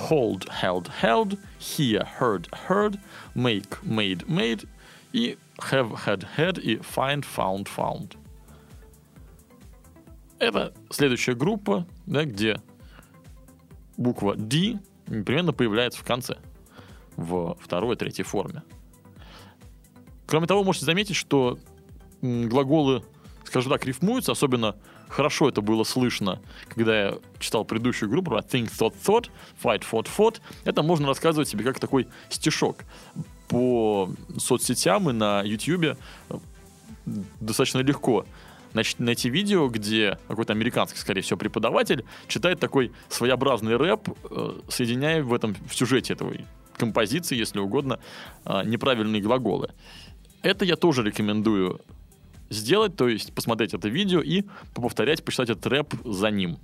Hold, 0.08 0.48
held, 0.62 0.90
held. 1.02 1.38
Hear, 1.58 2.06
heard, 2.18 2.48
heard. 2.68 3.00
Make, 3.34 3.82
made, 3.82 4.26
made. 4.28 4.68
И 5.12 5.36
have, 5.70 6.04
had, 6.04 6.26
had. 6.36 6.58
И 6.58 6.76
find, 6.76 7.24
found, 7.24 7.68
found. 7.68 8.16
Это 10.44 10.74
следующая 10.90 11.34
группа, 11.34 11.86
да, 12.04 12.26
где 12.26 12.60
буква 13.96 14.36
D 14.36 14.78
непременно 15.06 15.54
появляется 15.54 15.98
в 15.98 16.04
конце, 16.04 16.36
в 17.16 17.56
второй 17.58 17.96
третьей 17.96 18.24
форме. 18.24 18.62
Кроме 20.26 20.46
того, 20.46 20.62
можете 20.62 20.84
заметить, 20.84 21.16
что 21.16 21.58
глаголы, 22.20 23.02
скажем 23.44 23.72
так, 23.72 23.86
рифмуются, 23.86 24.32
особенно 24.32 24.76
хорошо 25.08 25.48
это 25.48 25.62
было 25.62 25.82
слышно, 25.82 26.42
когда 26.68 26.94
я 26.94 27.18
читал 27.38 27.64
предыдущую 27.64 28.10
группу 28.10 28.30
про 28.30 28.40
think, 28.40 28.70
thought, 28.70 28.94
thought, 29.02 29.30
fight, 29.62 29.82
fought, 29.90 30.08
fought. 30.14 30.42
Это 30.64 30.82
можно 30.82 31.06
рассказывать 31.06 31.48
себе 31.48 31.64
как 31.64 31.78
такой 31.78 32.06
стишок. 32.28 32.84
По 33.48 34.10
соцсетям 34.36 35.08
и 35.08 35.14
на 35.14 35.42
YouTube 35.42 35.96
достаточно 37.40 37.78
легко 37.78 38.26
найти 38.98 39.30
видео, 39.30 39.68
где 39.68 40.18
какой-то 40.28 40.52
американский, 40.52 40.98
скорее 40.98 41.22
всего, 41.22 41.38
преподаватель 41.38 42.04
читает 42.28 42.60
такой 42.60 42.92
своеобразный 43.08 43.76
рэп, 43.76 44.08
э, 44.30 44.60
соединяя 44.68 45.22
в 45.22 45.32
этом 45.32 45.54
в 45.68 45.74
сюжете 45.74 46.14
этого 46.14 46.34
композиции, 46.76 47.36
если 47.36 47.60
угодно, 47.60 47.98
э, 48.44 48.62
неправильные 48.64 49.22
глаголы. 49.22 49.70
Это 50.42 50.64
я 50.64 50.76
тоже 50.76 51.02
рекомендую 51.02 51.80
сделать, 52.50 52.96
то 52.96 53.08
есть 53.08 53.32
посмотреть 53.32 53.74
это 53.74 53.88
видео 53.88 54.20
и 54.20 54.44
повторять, 54.74 55.24
почитать 55.24 55.50
этот 55.50 55.66
рэп 55.66 55.94
за 56.04 56.30
ним. 56.30 56.58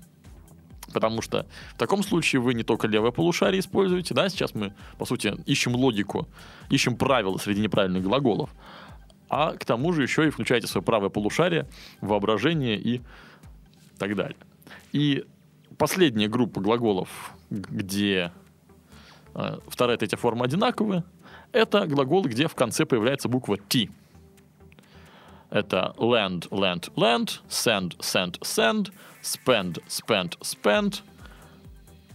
Потому 0.93 1.23
что 1.23 1.47
в 1.75 1.79
таком 1.79 2.03
случае 2.03 2.41
вы 2.41 2.55
не 2.55 2.65
только 2.65 2.89
левое 2.89 3.13
полушарие 3.13 3.61
используете, 3.61 4.13
да, 4.13 4.29
сейчас 4.29 4.55
мы, 4.55 4.75
по 4.99 5.05
сути, 5.05 5.35
ищем 5.47 5.75
логику, 5.77 6.29
ищем 6.69 6.97
правила 6.97 7.39
среди 7.39 7.61
неправильных 7.61 8.03
глаголов, 8.03 8.51
а 9.31 9.53
к 9.57 9.65
тому 9.65 9.93
же 9.93 10.03
еще 10.03 10.27
и 10.27 10.31
включаете 10.31 10.67
свое 10.67 10.85
правое 10.85 11.09
полушарие, 11.09 11.67
воображение 12.01 12.77
и 12.77 13.01
так 13.97 14.17
далее. 14.17 14.37
И 14.93 15.25
последняя 15.79 16.29
группа 16.29 16.61
глаголов, 16.61 17.35
где 17.49 18.33
э, 19.35 19.59
вторая 19.69 19.97
и 19.97 20.01
третья 20.01 20.17
форма 20.17 20.47
одинаковые, 20.47 21.05
это 21.53 21.87
глаголы, 21.87 22.29
где 22.29 22.49
в 22.49 22.55
конце 22.57 22.85
появляется 22.85 23.29
буква 23.29 23.57
T. 23.57 23.89
Это 25.49 25.95
land, 25.97 26.49
land, 26.51 26.93
land, 26.95 27.41
send, 27.49 27.99
send, 27.99 28.41
send, 28.41 28.93
spend, 29.23 29.83
spend, 29.89 30.39
spend, 30.41 31.03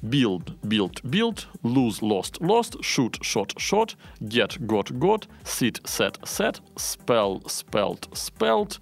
build, 0.09 0.53
build, 0.67 1.01
build, 1.09 1.47
lose, 1.63 2.01
lost, 2.01 2.41
lost, 2.41 2.77
shoot, 2.81 3.17
shot, 3.21 3.53
shot, 3.57 3.95
get, 4.27 4.65
got, 4.67 4.97
got, 4.99 5.27
sit, 5.43 5.79
set, 5.85 6.17
set, 6.27 6.59
spell, 6.75 7.41
spelled, 7.47 8.07
spelled, 8.13 8.79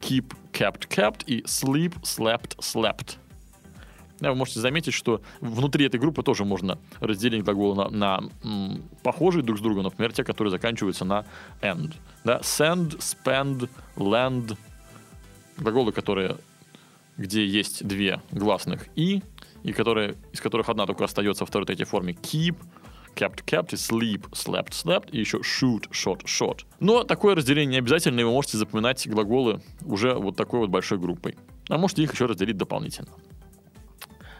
keep, 0.00 0.34
kept, 0.52 0.88
kept 0.88 1.24
и 1.26 1.42
sleep, 1.46 1.94
slept, 2.02 2.56
slept. 2.60 3.18
Вы 4.20 4.36
можете 4.36 4.60
заметить, 4.60 4.94
что 4.94 5.20
внутри 5.40 5.86
этой 5.86 5.98
группы 5.98 6.22
тоже 6.22 6.44
можно 6.44 6.78
разделить 7.00 7.42
глаголы 7.42 7.74
на, 7.74 7.90
на 7.90 8.30
м, 8.44 8.82
похожие 9.02 9.42
друг 9.42 9.58
с 9.58 9.60
другом, 9.60 9.82
например, 9.82 10.12
те, 10.12 10.22
которые 10.22 10.52
заканчиваются 10.52 11.04
на 11.04 11.24
end. 11.60 11.94
Да? 12.22 12.38
Send, 12.38 12.98
spend, 12.98 13.68
land. 13.96 14.56
Глаголы, 15.56 15.90
которые, 15.90 16.36
где 17.16 17.44
есть 17.44 17.84
две 17.84 18.20
гласных 18.30 18.86
и, 18.94 19.22
и 19.62 19.72
которые, 19.72 20.16
из 20.32 20.40
которых 20.40 20.68
одна 20.68 20.86
только 20.86 21.04
остается 21.04 21.44
во 21.44 21.46
второй 21.46 21.66
третьей 21.66 21.86
форме 21.86 22.14
keep, 22.14 22.56
kept, 23.14 23.44
kept, 23.44 23.70
sleep, 23.70 24.30
slept, 24.30 24.70
slept, 24.70 25.10
и 25.10 25.20
еще 25.20 25.38
shoot, 25.38 25.90
shot, 25.90 26.24
shot. 26.24 26.60
Но 26.80 27.04
такое 27.04 27.34
разделение 27.34 27.72
не 27.72 27.78
обязательно, 27.78 28.20
и 28.20 28.24
вы 28.24 28.30
можете 28.30 28.58
запоминать 28.58 29.06
глаголы 29.08 29.60
уже 29.84 30.14
вот 30.14 30.36
такой 30.36 30.60
вот 30.60 30.70
большой 30.70 30.98
группой. 30.98 31.36
А 31.68 31.78
можете 31.78 32.02
их 32.02 32.12
еще 32.12 32.26
разделить 32.26 32.56
дополнительно. 32.56 33.10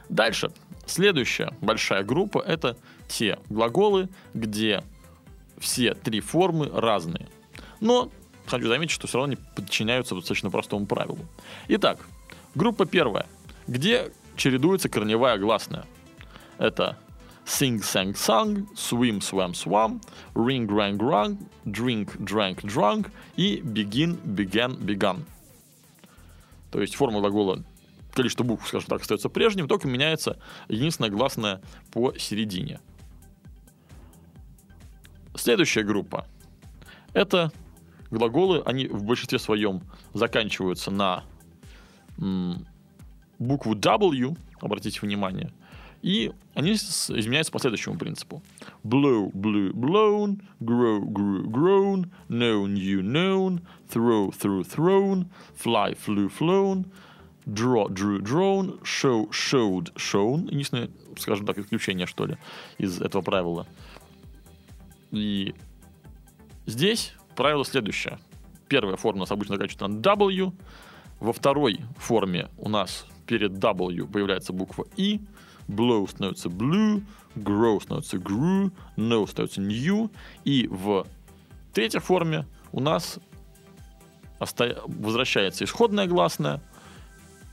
Дальше. 0.09 0.51
Следующая 0.87 1.55
большая 1.61 2.03
группа— 2.03 2.39
это 2.47 2.77
те 3.09 3.39
глаголы, 3.49 4.09
где 4.35 4.83
все 5.59 5.95
три 5.95 6.21
формы 6.21 6.69
разные. 6.73 7.29
Но 7.81 8.11
хочу 8.47 8.67
заметить, 8.67 8.93
что 8.93 9.07
все 9.07 9.19
равно 9.19 9.33
они 9.33 9.43
подчиняются 9.55 10.15
достаточно 10.15 10.51
простому 10.51 10.87
правилу. 10.87 11.21
Итак, 11.69 12.01
группа 12.55 12.85
первая, 12.85 13.27
где 13.67 14.13
чередуется 14.37 14.89
корневая 14.89 15.39
гласная. 15.39 15.87
Это 16.59 16.99
sing, 17.45 17.79
sang, 17.81 18.13
sung, 18.13 18.67
swim, 18.75 19.21
swam, 19.21 19.53
swam, 19.53 20.01
ring, 20.35 20.67
rang, 20.69 20.99
rang, 20.99 21.39
drink, 21.65 22.17
drank, 22.19 22.63
drunk 22.63 23.11
и 23.37 23.61
begin, 23.65 24.19
began, 24.25 24.79
began. 24.79 25.25
То 26.71 26.81
есть 26.81 26.95
форма 26.95 27.21
глагола 27.21 27.63
количество 28.15 28.45
букв, 28.45 28.67
скажем 28.69 28.89
так, 28.89 29.01
остается 29.03 29.29
прежним, 29.29 29.69
только 29.69 29.89
меняется 29.89 30.39
единственное 30.69 31.11
гласное 31.11 31.61
посередине. 31.91 32.81
Следующая 35.35 35.83
группа. 35.83 36.27
Это 37.15 37.51
глаголы, 38.11 38.63
они 38.65 38.87
в 38.87 39.03
большинстве 39.05 39.39
своем 39.39 39.83
заканчиваются 40.13 40.91
на 40.91 41.25
букву 43.43 43.75
W, 43.75 44.37
обратите 44.61 45.01
внимание, 45.01 45.51
и 46.03 46.33
они 46.55 46.73
изменяются 46.73 47.53
по 47.53 47.61
следующему 47.61 47.97
принципу. 47.97 48.43
Blow, 48.85 49.31
blew, 49.33 49.73
blown, 49.73 50.43
grow, 50.61 51.01
grew, 51.01 51.45
grown, 51.45 52.11
know, 52.29 52.67
knew, 52.67 53.03
known, 53.03 53.61
throw, 53.89 54.31
threw, 54.31 54.63
thrown, 54.65 55.27
fly, 55.57 55.95
flew, 55.95 56.29
flown, 56.29 56.87
draw, 57.47 57.89
drew, 57.89 58.21
drawn, 58.21 58.81
show, 58.83 59.31
showed, 59.31 59.93
shown. 59.95 60.49
Единственное, 60.51 60.91
скажем 61.17 61.47
так, 61.47 61.59
исключение, 61.59 62.07
что 62.07 62.27
ли, 62.27 62.37
из 62.79 63.01
этого 63.01 63.23
правила. 63.23 63.67
И 65.13 65.55
здесь 66.67 67.15
правило 67.37 67.65
следующее. 67.65 68.19
Первая 68.69 68.97
форма 68.97 69.19
у 69.19 69.21
нас 69.21 69.31
обычно 69.31 69.55
заканчивается 69.55 69.87
на 69.87 70.01
W. 70.01 70.53
Во 71.21 71.33
второй 71.33 71.81
форме 71.97 72.49
у 72.59 72.69
нас 72.69 73.07
перед 73.33 73.53
W 73.53 74.07
появляется 74.09 74.53
буква 74.53 74.85
И. 74.99 75.23
Blow 75.67 76.07
становится 76.07 76.51
blue, 76.51 77.03
grow 77.35 77.81
становится 77.81 78.19
grew, 78.19 78.71
know 78.99 79.27
становится 79.27 79.63
new. 79.63 80.11
И 80.45 80.69
в 80.71 81.07
третьей 81.73 82.01
форме 82.01 82.47
у 82.73 82.81
нас 82.81 83.19
оста... 84.39 84.83
возвращается 84.87 85.65
исходная 85.65 86.07
гласная, 86.07 86.61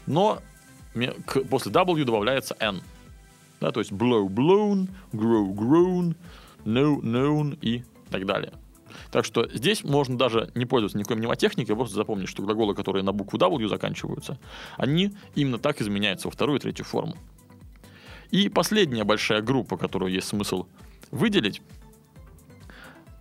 но 0.05 0.41
после 1.49 1.71
W 1.71 2.03
добавляется 2.03 2.57
N. 2.59 2.81
Да, 3.61 3.71
то 3.71 3.79
есть 3.79 3.93
blow, 3.93 4.27
blown, 4.27 4.89
grow, 5.13 5.53
grown, 5.53 6.13
know, 6.65 6.99
known 7.01 7.57
и 7.61 7.85
так 8.09 8.25
далее. 8.25 8.51
Так 9.12 9.25
что 9.25 9.47
здесь 9.49 9.83
можно 9.83 10.17
даже 10.17 10.51
не 10.55 10.65
пользоваться 10.65 10.97
никакой 10.97 11.17
мнемотехникой, 11.17 11.75
просто 11.75 11.95
запомнить, 11.95 12.29
что 12.29 12.43
глаголы, 12.43 12.75
которые 12.75 13.03
на 13.03 13.12
букву 13.12 13.38
W 13.38 13.67
заканчиваются, 13.67 14.38
они 14.77 15.13
именно 15.35 15.57
так 15.57 15.81
изменяются 15.81 16.27
во 16.27 16.31
вторую 16.31 16.57
и 16.57 16.62
третью 16.62 16.85
форму. 16.85 17.15
И 18.31 18.49
последняя 18.49 19.03
большая 19.03 19.41
группа, 19.41 19.77
которую 19.77 20.12
есть 20.12 20.27
смысл 20.27 20.67
выделить, 21.12 21.62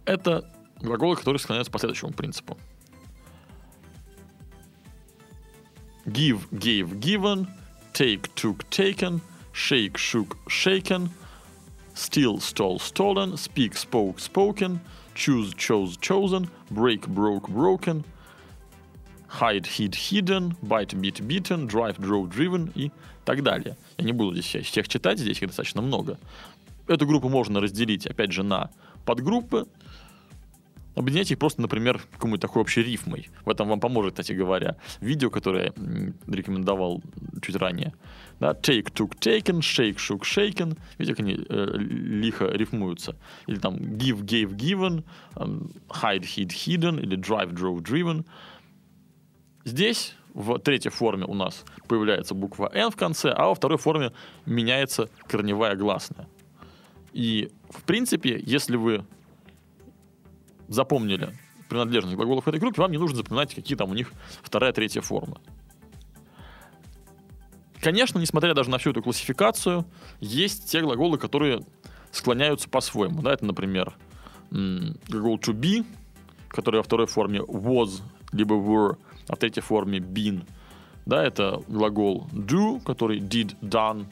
это 0.04 0.50
глаголы, 0.80 1.16
которые 1.16 1.40
склоняются 1.40 1.72
по 1.72 1.78
следующему 1.78 2.12
принципу. 2.12 2.58
Give, 6.04 6.40
gave, 6.50 6.98
given, 6.98 7.46
take, 7.92 8.30
took, 8.34 8.64
taken, 8.70 9.20
shake, 9.52 9.98
shook, 9.98 10.36
shaken, 10.48 11.10
steal, 11.94 12.38
stole, 12.40 12.78
stolen, 12.78 13.36
speak, 13.36 13.76
spoke, 13.76 14.18
spoken, 14.18 14.78
choose, 15.18 15.52
chose, 15.54 15.96
chosen, 16.00 16.48
break, 16.70 17.09
broke, 17.09 17.48
broken, 17.48 18.04
hide, 19.26 19.66
hid, 19.66 19.94
hidden, 19.94 20.57
bite, 20.62 20.94
beat, 21.00 21.26
beaten, 21.26 21.66
drive, 21.66 21.98
drove, 21.98 22.28
driven 22.28 22.70
и 22.74 22.92
так 23.24 23.42
далее. 23.42 23.76
Я 23.98 24.04
не 24.04 24.12
буду 24.12 24.40
здесь 24.40 24.64
всех 24.64 24.88
читать, 24.88 25.18
здесь 25.18 25.42
их 25.42 25.48
достаточно 25.48 25.83
много. 25.83 26.18
Эту 26.87 27.07
группу 27.07 27.28
можно 27.28 27.61
разделить, 27.61 28.07
опять 28.07 28.33
же, 28.33 28.42
на 28.42 28.70
подгруппы, 29.04 29.66
объединять 30.98 31.30
их 31.30 31.38
просто, 31.38 31.62
например, 31.62 32.00
какой-нибудь 32.12 32.40
такой 32.40 32.62
общей 32.62 32.82
рифмой. 32.82 33.28
В 33.44 33.50
этом 33.50 33.68
вам 33.68 33.80
поможет, 33.80 34.14
кстати 34.14 34.32
говоря, 34.32 34.76
видео, 35.00 35.30
которое 35.30 35.72
я 35.76 36.34
рекомендовал 36.34 37.02
чуть 37.42 37.56
ранее. 37.56 37.94
Да, 38.40 38.52
take, 38.52 38.92
took, 38.92 39.18
taken, 39.18 39.61
shake, 39.61 39.96
shook, 39.96 40.22
shaken. 40.22 40.78
Видите, 40.98 41.16
как 41.16 41.20
они 41.20 41.38
э, 41.48 41.66
лихо 41.78 42.46
рифмуются. 42.46 43.16
Или 43.46 43.58
там 43.58 43.76
give, 43.76 44.22
gave, 44.22 44.54
given, 44.54 45.04
hide, 45.37 46.22
hid, 46.22 46.48
hidden, 46.48 47.00
или 47.00 47.16
drive, 47.16 47.52
drove, 47.52 47.82
driven. 47.82 48.24
Здесь 49.64 50.14
в 50.34 50.58
третьей 50.58 50.90
форме 50.90 51.24
у 51.26 51.34
нас 51.34 51.64
появляется 51.88 52.34
буква 52.34 52.70
N 52.72 52.90
в 52.90 52.96
конце, 52.96 53.30
а 53.30 53.46
во 53.48 53.54
второй 53.54 53.78
форме 53.78 54.12
меняется 54.46 55.08
корневая 55.26 55.74
гласная. 55.74 56.28
И, 57.12 57.50
в 57.70 57.82
принципе, 57.82 58.40
если 58.44 58.76
вы 58.76 59.04
запомнили 60.68 61.37
принадлежность 61.68 62.16
глаголов 62.16 62.48
этой 62.48 62.61
группе, 62.61 62.81
вам 62.81 62.92
не 62.92 62.98
нужно 62.98 63.16
запоминать, 63.16 63.54
какие 63.54 63.76
там 63.76 63.90
у 63.90 63.94
них 63.94 64.12
вторая, 64.42 64.72
третья 64.72 65.00
форма. 65.00 65.40
Конечно, 67.81 68.18
несмотря 68.18 68.54
даже 68.54 68.70
на 68.70 68.78
всю 68.78 68.90
эту 68.90 69.02
классификацию, 69.02 69.85
есть 70.20 70.70
те 70.70 70.81
глаголы, 70.81 71.18
которые 71.18 71.64
склоняются 72.11 72.68
по-своему. 72.68 73.22
Да, 73.22 73.33
это, 73.33 73.44
например, 73.44 73.94
глагол 74.50 75.38
to 75.38 75.52
be, 75.52 75.85
который 76.48 76.76
во 76.76 76.83
второй 76.83 77.07
форме 77.07 77.40
was, 77.40 78.02
либо 78.33 78.57
were, 78.57 78.96
а 79.28 79.37
в 79.37 79.38
третьей 79.38 79.62
форме 79.62 79.98
been. 79.98 80.46
Да, 81.07 81.22
это 81.22 81.62
глагол 81.68 82.28
do, 82.33 82.83
который 82.83 83.20
did, 83.20 83.57
done, 83.61 84.07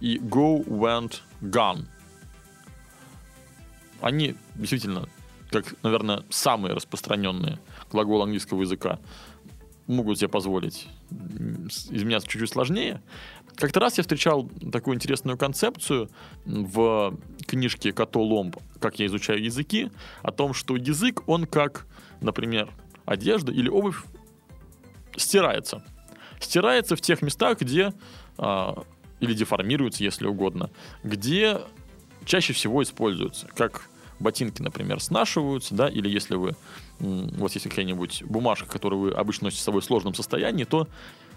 и 0.00 0.18
go, 0.18 0.64
went, 0.66 1.20
gone. 1.40 1.86
Они 4.00 4.34
действительно 4.54 5.08
как, 5.50 5.74
наверное, 5.82 6.24
самые 6.30 6.74
распространенные 6.74 7.58
глаголы 7.90 8.24
английского 8.24 8.62
языка, 8.62 8.98
могут 9.86 10.18
себе 10.18 10.28
позволить 10.28 10.88
изменяться 11.90 12.28
чуть-чуть 12.28 12.50
сложнее. 12.50 13.02
Как-то 13.56 13.80
раз 13.80 13.96
я 13.96 14.02
встречал 14.02 14.50
такую 14.72 14.96
интересную 14.96 15.38
концепцию 15.38 16.10
в 16.44 17.16
книжке 17.46 17.92
Като 17.92 18.20
Ломб 18.20 18.56
«Как 18.80 18.98
я 18.98 19.06
изучаю 19.06 19.42
языки», 19.42 19.90
о 20.22 20.32
том, 20.32 20.52
что 20.52 20.76
язык, 20.76 21.22
он 21.26 21.46
как, 21.46 21.86
например, 22.20 22.70
одежда 23.06 23.52
или 23.52 23.68
обувь 23.68 24.02
стирается. 25.16 25.84
Стирается 26.40 26.96
в 26.96 27.00
тех 27.00 27.22
местах, 27.22 27.60
где 27.60 27.94
а, 28.36 28.84
или 29.20 29.32
деформируется, 29.32 30.04
если 30.04 30.26
угодно, 30.26 30.70
где 31.02 31.62
чаще 32.24 32.52
всего 32.52 32.82
используется, 32.82 33.48
как 33.56 33.88
ботинки, 34.18 34.62
например, 34.62 35.00
снашиваются, 35.00 35.74
да, 35.74 35.88
или 35.88 36.08
если 36.08 36.36
вы, 36.36 36.54
у 37.00 37.42
вас 37.42 37.54
есть 37.54 37.68
какая-нибудь 37.68 38.22
бумажка, 38.24 38.68
которую 38.68 39.00
вы 39.00 39.10
обычно 39.10 39.46
носите 39.46 39.62
с 39.62 39.64
собой 39.64 39.80
в 39.80 39.84
сложном 39.84 40.14
состоянии, 40.14 40.64
то 40.64 40.88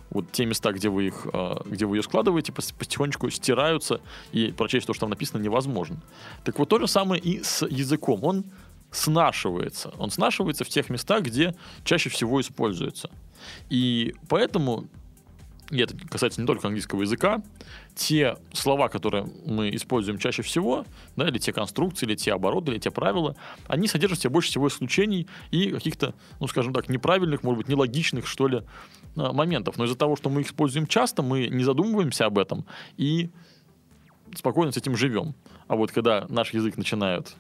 вот 0.10 0.32
те 0.32 0.46
места, 0.46 0.72
где 0.72 0.90
вы 0.90 1.08
их, 1.08 1.28
а, 1.34 1.62
где 1.66 1.86
вы 1.86 1.98
ее 1.98 2.04
складываете, 2.04 2.52
потихонечку 2.52 3.30
стираются, 3.30 4.02
и 4.32 4.52
прочесть 4.52 4.88
то, 4.88 4.94
что 4.94 5.02
там 5.02 5.12
написано, 5.12 5.42
невозможно. 5.42 6.02
Так 6.44 6.58
вот, 6.60 6.70
то 6.70 6.80
же 6.80 6.88
самое 6.88 7.22
и 7.22 7.44
с 7.44 7.66
языком. 7.66 8.24
Он 8.24 8.46
снашивается. 8.92 9.94
Он 10.00 10.10
снашивается 10.10 10.64
в 10.64 10.70
тех 10.70 10.90
местах, 10.90 11.24
где 11.24 11.54
чаще 11.84 12.10
всего 12.10 12.42
используется. 12.42 13.12
И 13.70 14.16
поэтому 14.28 14.88
и 15.72 15.80
это 15.80 15.96
касается 16.10 16.42
не 16.42 16.48
только 16.48 16.68
английского 16.68 17.02
языка, 17.02 17.44
те 17.94 18.38
слова, 18.54 18.90
которые 18.90 19.28
мы 19.46 19.70
используем 19.76 20.18
чаще 20.18 20.42
всего, 20.42 20.86
да, 21.16 21.28
или 21.28 21.38
те 21.38 21.54
конструкции, 21.54 22.06
или 22.06 22.16
те 22.16 22.34
обороты, 22.34 22.72
или 22.72 22.80
те 22.80 22.92
правила, 22.92 23.36
они 23.68 23.88
содержат 23.88 24.20
в 24.20 24.22
себе 24.24 24.32
больше 24.32 24.50
всего 24.50 24.68
исключений 24.68 25.28
и 25.52 25.72
каких-то, 25.72 26.16
ну, 26.40 26.48
скажем 26.48 26.74
так, 26.74 26.90
неправильных, 26.90 27.44
может 27.44 27.60
быть, 27.60 27.68
нелогичных, 27.68 28.26
что 28.26 28.48
ли, 28.48 28.64
а, 29.16 29.32
моментов. 29.32 29.78
Но 29.78 29.86
из-за 29.86 29.96
того, 29.96 30.16
что 30.16 30.30
мы 30.30 30.42
их 30.42 30.48
используем 30.48 30.88
часто, 30.88 31.22
мы 31.22 31.48
не 31.48 31.64
задумываемся 31.64 32.26
об 32.26 32.40
этом 32.40 32.66
и 32.98 33.30
спокойно 34.36 34.72
с 34.72 34.78
этим 34.78 34.96
живем. 34.96 35.36
А 35.68 35.76
вот 35.76 35.92
когда 35.92 36.26
наш 36.30 36.54
язык 36.54 36.78
начинают 36.78 37.36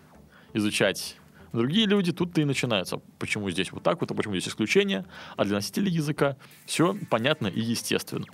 изучать 0.53 1.15
Другие 1.51 1.87
люди 1.87 2.11
тут-то 2.11 2.41
и 2.41 2.45
начинаются. 2.45 3.01
Почему 3.17 3.49
здесь 3.49 3.71
вот 3.71 3.83
так 3.83 4.01
вот, 4.01 4.11
а 4.11 4.13
почему 4.13 4.35
здесь 4.35 4.49
исключение? 4.49 5.05
А 5.35 5.45
для 5.45 5.55
носителей 5.55 5.91
языка 5.91 6.37
все 6.65 6.95
понятно 7.09 7.47
и 7.47 7.59
естественно. 7.59 8.25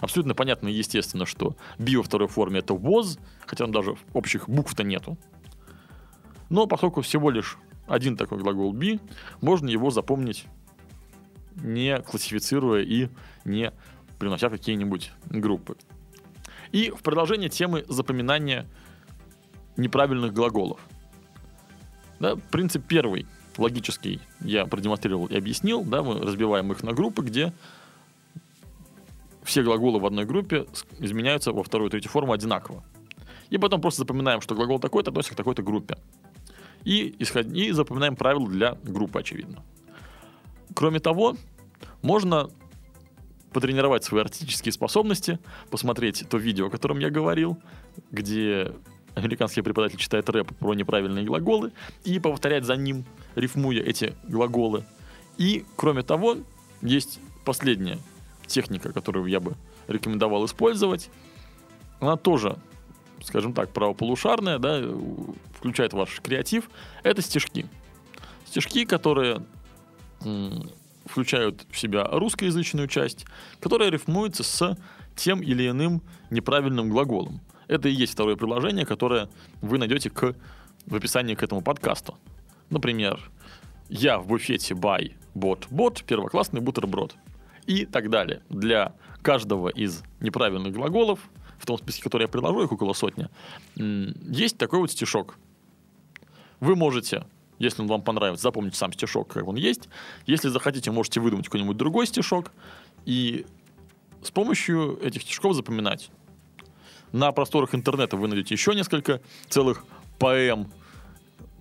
Абсолютно 0.00 0.34
понятно 0.34 0.68
и 0.68 0.72
естественно, 0.72 1.26
что 1.26 1.56
би 1.78 1.96
во 1.96 2.02
второй 2.02 2.28
форме 2.28 2.60
это 2.60 2.74
was, 2.74 3.18
хотя 3.44 3.64
там 3.64 3.72
даже 3.72 3.96
общих 4.14 4.48
букв-то 4.48 4.84
нету. 4.84 5.18
Но 6.48 6.66
поскольку 6.66 7.00
всего 7.02 7.30
лишь 7.30 7.58
один 7.86 8.16
такой 8.16 8.38
глагол 8.38 8.72
be, 8.74 9.00
можно 9.40 9.68
его 9.68 9.90
запомнить, 9.90 10.46
не 11.56 11.98
классифицируя 11.98 12.82
и 12.82 13.08
не 13.44 13.72
принося 14.18 14.48
какие-нибудь 14.48 15.10
группы. 15.26 15.76
И 16.72 16.90
в 16.90 17.02
продолжение 17.02 17.48
темы 17.48 17.84
запоминания 17.88 18.66
неправильных 19.76 20.32
глаголов– 20.32 20.80
да, 22.20 22.36
принцип 22.36 22.84
первый. 22.86 23.26
логический 23.58 24.20
я 24.40 24.66
продемонстрировал 24.66 25.26
и 25.26 25.36
объяснил, 25.36 25.82
да, 25.82 26.02
мы 26.02 26.20
разбиваем 26.20 26.70
их 26.70 26.82
на 26.82 26.92
группы, 26.92 27.22
где 27.22 27.52
все 29.42 29.62
глаголы 29.62 29.98
в 29.98 30.06
одной 30.06 30.26
группе 30.26 30.66
изменяются 30.98 31.52
во 31.52 31.62
вторую 31.62 31.88
и 31.88 31.90
третью 31.90 32.10
форму 32.10 32.32
одинаково. 32.32 32.84
И 33.48 33.58
потом 33.58 33.80
просто 33.80 34.02
запоминаем, 34.02 34.40
что 34.40 34.54
глагол 34.54 34.78
такой-то 34.78 35.10
относится 35.10 35.34
к 35.34 35.36
такой-то 35.36 35.62
группе. 35.62 35.96
И, 36.84 37.16
исход... 37.18 37.46
и 37.46 37.72
запоминаем 37.72 38.16
правила 38.16 38.48
для 38.48 38.74
группы, 38.84 39.18
очевидно. 39.18 39.64
Кроме 40.74 41.00
того, 41.00 41.36
можно 42.02 42.48
потренировать 43.52 44.04
свои 44.04 44.20
артистические 44.20 44.72
способности, 44.72 45.40
посмотреть 45.70 46.24
то 46.28 46.36
видео, 46.36 46.66
о 46.66 46.70
котором 46.70 47.00
я 47.00 47.10
говорил, 47.10 47.58
где 48.12 48.72
американский 49.14 49.62
преподаватель 49.62 49.98
читает 49.98 50.28
рэп 50.28 50.54
про 50.58 50.74
неправильные 50.74 51.24
глаголы, 51.24 51.72
и 52.04 52.18
повторять 52.18 52.64
за 52.64 52.76
ним, 52.76 53.04
рифмуя 53.34 53.82
эти 53.82 54.14
глаголы. 54.24 54.84
И, 55.38 55.64
кроме 55.76 56.02
того, 56.02 56.36
есть 56.82 57.20
последняя 57.44 57.98
техника, 58.46 58.92
которую 58.92 59.26
я 59.26 59.40
бы 59.40 59.54
рекомендовал 59.88 60.44
использовать. 60.44 61.10
Она 62.00 62.16
тоже 62.16 62.56
скажем 63.22 63.52
так, 63.52 63.70
правополушарная, 63.70 64.58
да, 64.58 64.82
включает 65.54 65.92
ваш 65.92 66.20
креатив, 66.20 66.70
это 67.02 67.22
стишки. 67.22 67.66
Стишки, 68.46 68.84
которые 68.84 69.42
включают 71.06 71.66
в 71.70 71.78
себя 71.78 72.04
русскоязычную 72.04 72.88
часть, 72.88 73.26
которая 73.60 73.90
рифмуется 73.90 74.42
с 74.42 74.76
тем 75.16 75.42
или 75.42 75.68
иным 75.68 76.02
неправильным 76.30 76.90
глаголом. 76.90 77.40
Это 77.70 77.88
и 77.88 77.92
есть 77.92 78.14
второе 78.14 78.34
приложение, 78.34 78.84
которое 78.84 79.28
вы 79.62 79.78
найдете 79.78 80.10
к, 80.10 80.34
в 80.86 80.94
описании 80.96 81.36
к 81.36 81.42
этому 81.44 81.62
подкасту. 81.62 82.18
Например, 82.68 83.20
я 83.88 84.18
в 84.18 84.26
буфете 84.26 84.74
buy 84.74 85.12
бот 85.34 85.68
бот 85.70 86.02
первоклассный 86.02 86.60
бутерброд 86.60 87.14
и 87.66 87.86
так 87.86 88.10
далее. 88.10 88.42
Для 88.48 88.96
каждого 89.22 89.68
из 89.68 90.02
неправильных 90.18 90.72
глаголов 90.72 91.20
в 91.58 91.66
том 91.66 91.78
списке, 91.78 92.02
который 92.02 92.22
я 92.22 92.28
предложу, 92.28 92.60
их 92.64 92.72
около 92.72 92.92
сотни, 92.92 93.28
есть 93.76 94.58
такой 94.58 94.80
вот 94.80 94.90
стишок. 94.90 95.38
Вы 96.58 96.74
можете, 96.74 97.24
если 97.60 97.82
он 97.82 97.88
вам 97.88 98.02
понравится, 98.02 98.42
запомнить 98.42 98.74
сам 98.74 98.92
стишок, 98.92 99.28
как 99.28 99.46
он 99.46 99.54
есть. 99.54 99.88
Если 100.26 100.48
захотите, 100.48 100.90
можете 100.90 101.20
выдумать 101.20 101.46
какой-нибудь 101.46 101.76
другой 101.76 102.08
стишок 102.08 102.50
и 103.06 103.46
с 104.24 104.32
помощью 104.32 104.98
этих 105.00 105.22
стишков 105.22 105.54
запоминать. 105.54 106.10
На 107.12 107.32
просторах 107.32 107.74
интернета 107.74 108.16
вы 108.16 108.28
найдете 108.28 108.54
еще 108.54 108.74
несколько 108.74 109.20
целых 109.48 109.84
поэм 110.18 110.70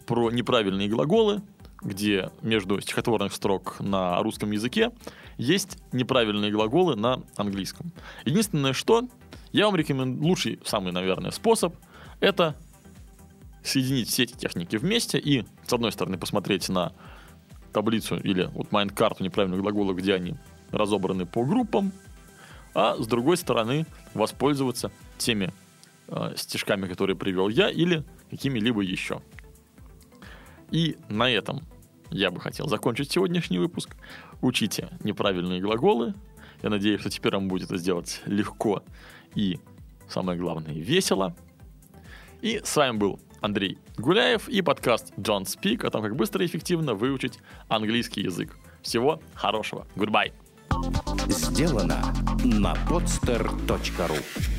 про 0.05 0.31
неправильные 0.31 0.87
глаголы, 0.87 1.41
где 1.81 2.29
между 2.41 2.79
стихотворных 2.81 3.33
строк 3.33 3.77
на 3.79 4.21
русском 4.21 4.51
языке 4.51 4.91
есть 5.37 5.77
неправильные 5.91 6.51
глаголы 6.51 6.95
на 6.95 7.23
английском. 7.35 7.91
Единственное, 8.25 8.73
что 8.73 9.07
я 9.51 9.65
вам 9.65 9.75
рекомендую, 9.75 10.27
лучший, 10.27 10.59
самый, 10.65 10.91
наверное, 10.91 11.31
способ– 11.31 11.73
это 12.19 12.55
соединить 13.63 14.09
все 14.09 14.23
эти 14.23 14.33
техники 14.33 14.75
вместе 14.75 15.17
и, 15.17 15.45
с 15.65 15.73
одной 15.73 15.91
стороны, 15.91 16.17
посмотреть 16.17 16.69
на 16.69 16.93
таблицу 17.73 18.17
или 18.17 18.49
вот 18.53 18.71
майнд-карту 18.71 19.23
неправильных 19.23 19.61
глаголов, 19.61 19.95
где 19.95 20.15
они 20.15 20.35
разобраны 20.71 21.25
по 21.25 21.43
группам, 21.43 21.91
а 22.73 22.95
с 22.97 23.07
другой 23.07 23.37
стороны 23.37 23.85
воспользоваться 24.13 24.91
теми 25.19 25.53
э, 26.07 26.33
стишками, 26.35 26.87
которые 26.87 27.15
привел 27.15 27.49
я, 27.49 27.69
или 27.69 28.03
какими-либо 28.29 28.81
еще. 28.81 29.21
И 30.71 30.97
на 31.09 31.29
этом 31.29 31.61
я 32.11 32.31
бы 32.31 32.39
хотел 32.39 32.67
закончить 32.67 33.11
сегодняшний 33.11 33.59
выпуск. 33.59 33.95
Учите 34.41 34.89
неправильные 35.03 35.61
глаголы. 35.61 36.13
Я 36.61 36.69
надеюсь, 36.69 37.01
что 37.01 37.09
теперь 37.09 37.33
вам 37.33 37.47
будет 37.47 37.65
это 37.65 37.77
сделать 37.77 38.21
легко 38.25 38.83
и, 39.35 39.59
самое 40.07 40.39
главное, 40.39 40.73
весело. 40.73 41.35
И 42.41 42.61
с 42.63 42.75
вами 42.75 42.97
был 42.97 43.19
Андрей 43.41 43.77
Гуляев 43.97 44.49
и 44.49 44.61
подкаст 44.61 45.13
John 45.17 45.43
Speak 45.43 45.85
о 45.85 45.89
том, 45.89 46.01
как 46.01 46.15
быстро 46.15 46.43
и 46.43 46.47
эффективно 46.47 46.93
выучить 46.93 47.39
английский 47.67 48.21
язык. 48.21 48.57
Всего 48.81 49.21
хорошего. 49.33 49.87
Goodbye. 49.95 50.33
Сделано 51.27 52.13
на 52.43 52.73
podster.ru 52.87 54.58